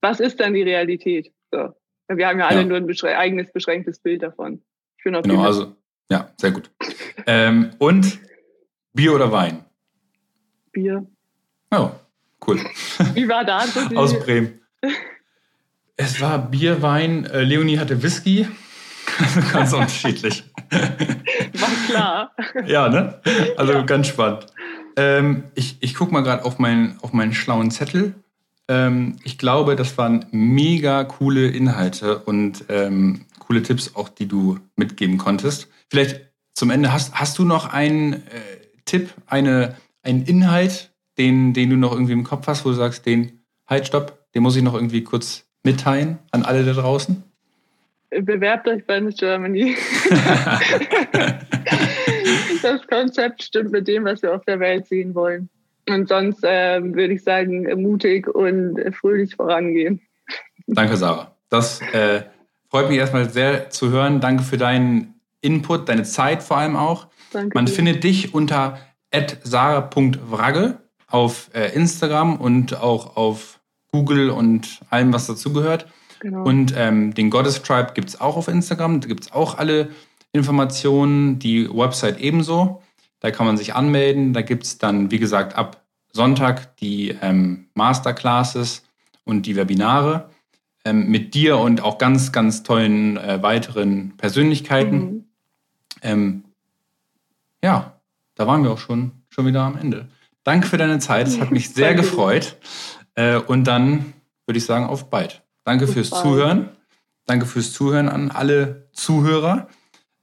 Was 0.00 0.18
ist 0.18 0.40
dann 0.40 0.54
die 0.54 0.62
Realität? 0.62 1.32
So. 1.52 1.72
Wir 2.16 2.28
haben 2.28 2.38
ja 2.38 2.46
alle 2.48 2.60
Ja. 2.60 2.66
nur 2.66 2.76
ein 2.76 2.86
beschrä 2.86 3.16
eigenes 3.16 3.52
beschränktes 3.52 3.98
Bild 3.98 4.22
davon. 4.22 4.62
Ich 4.98 5.04
bin 5.04 5.14
Optimist. 5.14 5.36
Genau, 5.38 5.46
also, 5.46 5.76
ja, 6.10 6.30
sehr 6.38 6.50
gut. 6.52 6.70
Ähm, 7.26 7.70
und 7.78 8.18
Bier 8.92 9.14
oder 9.14 9.32
Wein? 9.32 9.64
Bier. 10.72 11.06
Oh, 11.70 11.90
cool. 12.46 12.58
Wie 13.14 13.28
war 13.28 13.44
da 13.44 13.64
Aus 13.94 14.18
Bremen. 14.18 14.60
Es 15.96 16.20
war 16.20 16.38
Bier, 16.50 16.80
Wein, 16.82 17.26
äh, 17.26 17.42
Leonie 17.42 17.78
hatte 17.78 18.02
Whisky. 18.02 18.48
ganz 19.52 19.72
unterschiedlich. 19.72 20.42
War 20.70 21.70
klar. 21.86 22.36
Ja, 22.66 22.88
ne? 22.88 23.20
Also 23.56 23.72
Ja. 23.74 23.82
ganz 23.82 24.08
spannend. 24.08 24.46
Ähm, 24.96 25.44
ich 25.54 25.76
ich 25.80 25.94
gucke 25.94 26.12
mal 26.12 26.22
gerade 26.22 26.44
auf, 26.44 26.58
meinen 26.58 26.98
auf 27.02 27.12
meinen 27.12 27.34
schlauen 27.34 27.70
Zettel. 27.70 28.14
Ähm, 28.72 29.16
ich 29.22 29.36
glaube, 29.36 29.76
das 29.76 29.98
waren 29.98 30.24
mega 30.30 31.04
coole 31.04 31.48
Inhalte 31.48 32.20
und 32.20 32.64
ähm, 32.70 33.26
coole 33.38 33.62
Tipps 33.62 33.94
auch, 33.94 34.08
die 34.08 34.26
du 34.26 34.58
mitgeben 34.76 35.18
konntest. 35.18 35.68
Vielleicht 35.90 36.22
zum 36.54 36.70
Ende, 36.70 36.90
hast, 36.90 37.14
hast 37.14 37.38
du 37.38 37.44
noch 37.44 37.70
einen 37.70 38.14
äh, 38.14 38.18
Tipp, 38.86 39.10
eine, 39.26 39.76
einen 40.02 40.22
Inhalt, 40.24 40.90
den, 41.18 41.52
den 41.52 41.68
du 41.68 41.76
noch 41.76 41.92
irgendwie 41.92 42.14
im 42.14 42.24
Kopf 42.24 42.46
hast, 42.46 42.64
wo 42.64 42.70
du 42.70 42.74
sagst, 42.74 43.04
den, 43.04 43.42
halt, 43.66 43.86
stopp, 43.86 44.26
den 44.34 44.42
muss 44.42 44.56
ich 44.56 44.62
noch 44.62 44.72
irgendwie 44.74 45.04
kurz 45.04 45.44
mitteilen 45.64 46.18
an 46.30 46.42
alle 46.42 46.64
da 46.64 46.72
draußen? 46.72 47.22
Bewerbt 48.08 48.66
euch 48.68 48.86
bei 48.86 49.02
Miss 49.02 49.16
Germany. 49.16 49.76
das 52.62 52.86
Konzept 52.86 53.42
stimmt 53.42 53.72
mit 53.72 53.86
dem, 53.86 54.04
was 54.04 54.22
wir 54.22 54.34
auf 54.34 54.44
der 54.46 54.60
Welt 54.60 54.86
sehen 54.86 55.14
wollen. 55.14 55.50
Und 55.88 56.08
sonst 56.08 56.40
ähm, 56.44 56.94
würde 56.94 57.14
ich 57.14 57.24
sagen, 57.24 57.64
mutig 57.80 58.28
und 58.28 58.78
fröhlich 58.94 59.34
vorangehen. 59.34 60.00
Danke, 60.66 60.96
Sarah. 60.96 61.36
Das 61.48 61.80
äh, 61.92 62.22
freut 62.70 62.88
mich 62.88 62.98
erstmal 62.98 63.28
sehr 63.28 63.70
zu 63.70 63.90
hören. 63.90 64.20
Danke 64.20 64.42
für 64.44 64.56
deinen 64.56 65.14
Input, 65.40 65.88
deine 65.88 66.04
Zeit 66.04 66.42
vor 66.42 66.56
allem 66.56 66.76
auch. 66.76 67.08
Danke. 67.32 67.54
Man 67.54 67.66
dir. 67.66 67.72
findet 67.72 68.04
dich 68.04 68.32
unter 68.32 68.78
sarah.wragge 69.42 70.78
auf 71.08 71.50
äh, 71.52 71.74
Instagram 71.74 72.36
und 72.36 72.80
auch 72.80 73.16
auf 73.16 73.60
Google 73.90 74.30
und 74.30 74.80
allem, 74.88 75.12
was 75.12 75.26
dazugehört. 75.26 75.86
genau. 76.20 76.44
Und 76.44 76.72
ähm, 76.76 77.12
den 77.12 77.28
Goddess 77.28 77.62
Tribe 77.62 77.92
gibt 77.94 78.08
es 78.08 78.20
auch 78.20 78.36
auf 78.36 78.48
Instagram. 78.48 79.00
Da 79.00 79.08
gibt 79.08 79.24
es 79.24 79.32
auch 79.32 79.58
alle 79.58 79.90
Informationen, 80.32 81.38
die 81.38 81.68
Website 81.68 82.18
ebenso. 82.18 82.80
Da 83.22 83.30
kann 83.30 83.46
man 83.46 83.56
sich 83.56 83.74
anmelden. 83.74 84.32
Da 84.32 84.42
gibt 84.42 84.64
es 84.64 84.78
dann, 84.78 85.12
wie 85.12 85.20
gesagt, 85.20 85.56
ab 85.56 85.84
Sonntag 86.12 86.76
die 86.78 87.16
ähm, 87.22 87.68
Masterclasses 87.74 88.82
und 89.24 89.46
die 89.46 89.54
Webinare 89.54 90.28
ähm, 90.84 91.08
mit 91.08 91.34
dir 91.34 91.58
und 91.58 91.82
auch 91.82 91.98
ganz, 91.98 92.32
ganz 92.32 92.64
tollen 92.64 93.16
äh, 93.16 93.40
weiteren 93.40 94.16
Persönlichkeiten. 94.16 94.96
Mhm. 94.96 95.24
Ähm, 96.02 96.44
ja, 97.62 98.00
da 98.34 98.48
waren 98.48 98.64
wir 98.64 98.72
auch 98.72 98.78
schon, 98.78 99.12
schon 99.30 99.46
wieder 99.46 99.62
am 99.62 99.78
Ende. 99.78 100.08
Danke 100.42 100.66
für 100.66 100.76
deine 100.76 100.98
Zeit. 100.98 101.28
Es 101.28 101.40
hat 101.40 101.52
mich 101.52 101.70
sehr 101.70 101.94
Danke. 101.94 102.02
gefreut. 102.02 102.56
Äh, 103.14 103.36
und 103.36 103.64
dann 103.68 104.14
würde 104.46 104.58
ich 104.58 104.64
sagen, 104.64 104.86
auf 104.86 105.10
bald. 105.10 105.42
Danke 105.62 105.84
Bis 105.84 105.94
fürs 105.94 106.10
bald. 106.10 106.22
Zuhören. 106.24 106.68
Danke 107.26 107.46
fürs 107.46 107.72
Zuhören 107.72 108.08
an 108.08 108.32
alle 108.32 108.88
Zuhörer. 108.92 109.68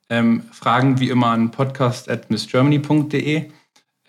Ähm, 0.09 0.43
Fragen 0.51 0.99
wie 0.99 1.09
immer 1.09 1.27
an 1.27 1.51
podcast.missgermany.de 1.51 3.51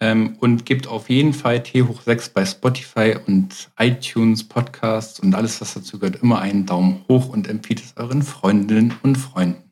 ähm, 0.00 0.36
und 0.40 0.64
gebt 0.64 0.88
auf 0.88 1.10
jeden 1.10 1.34
Fall 1.34 1.62
T 1.62 1.82
hoch 1.82 2.00
6 2.02 2.30
bei 2.30 2.46
Spotify 2.46 3.16
und 3.26 3.70
iTunes, 3.78 4.48
Podcasts 4.48 5.20
und 5.20 5.34
alles, 5.34 5.60
was 5.60 5.74
dazu 5.74 5.98
gehört, 5.98 6.22
immer 6.22 6.40
einen 6.40 6.66
Daumen 6.66 7.04
hoch 7.08 7.28
und 7.28 7.48
empfiehlt 7.48 7.80
es 7.80 7.96
euren 7.96 8.22
Freundinnen 8.22 8.94
und 9.02 9.16
Freunden. 9.16 9.70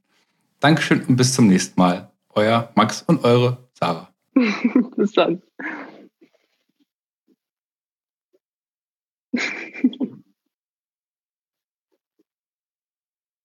Dankeschön 0.60 1.04
und 1.04 1.16
bis 1.16 1.34
zum 1.34 1.46
nächsten 1.46 1.80
Mal. 1.80 2.10
Euer 2.34 2.70
Max 2.74 3.02
und 3.02 3.24
eure 3.24 3.68
Sarah. 3.72 4.08
bis 4.96 5.12
dann. 5.12 5.42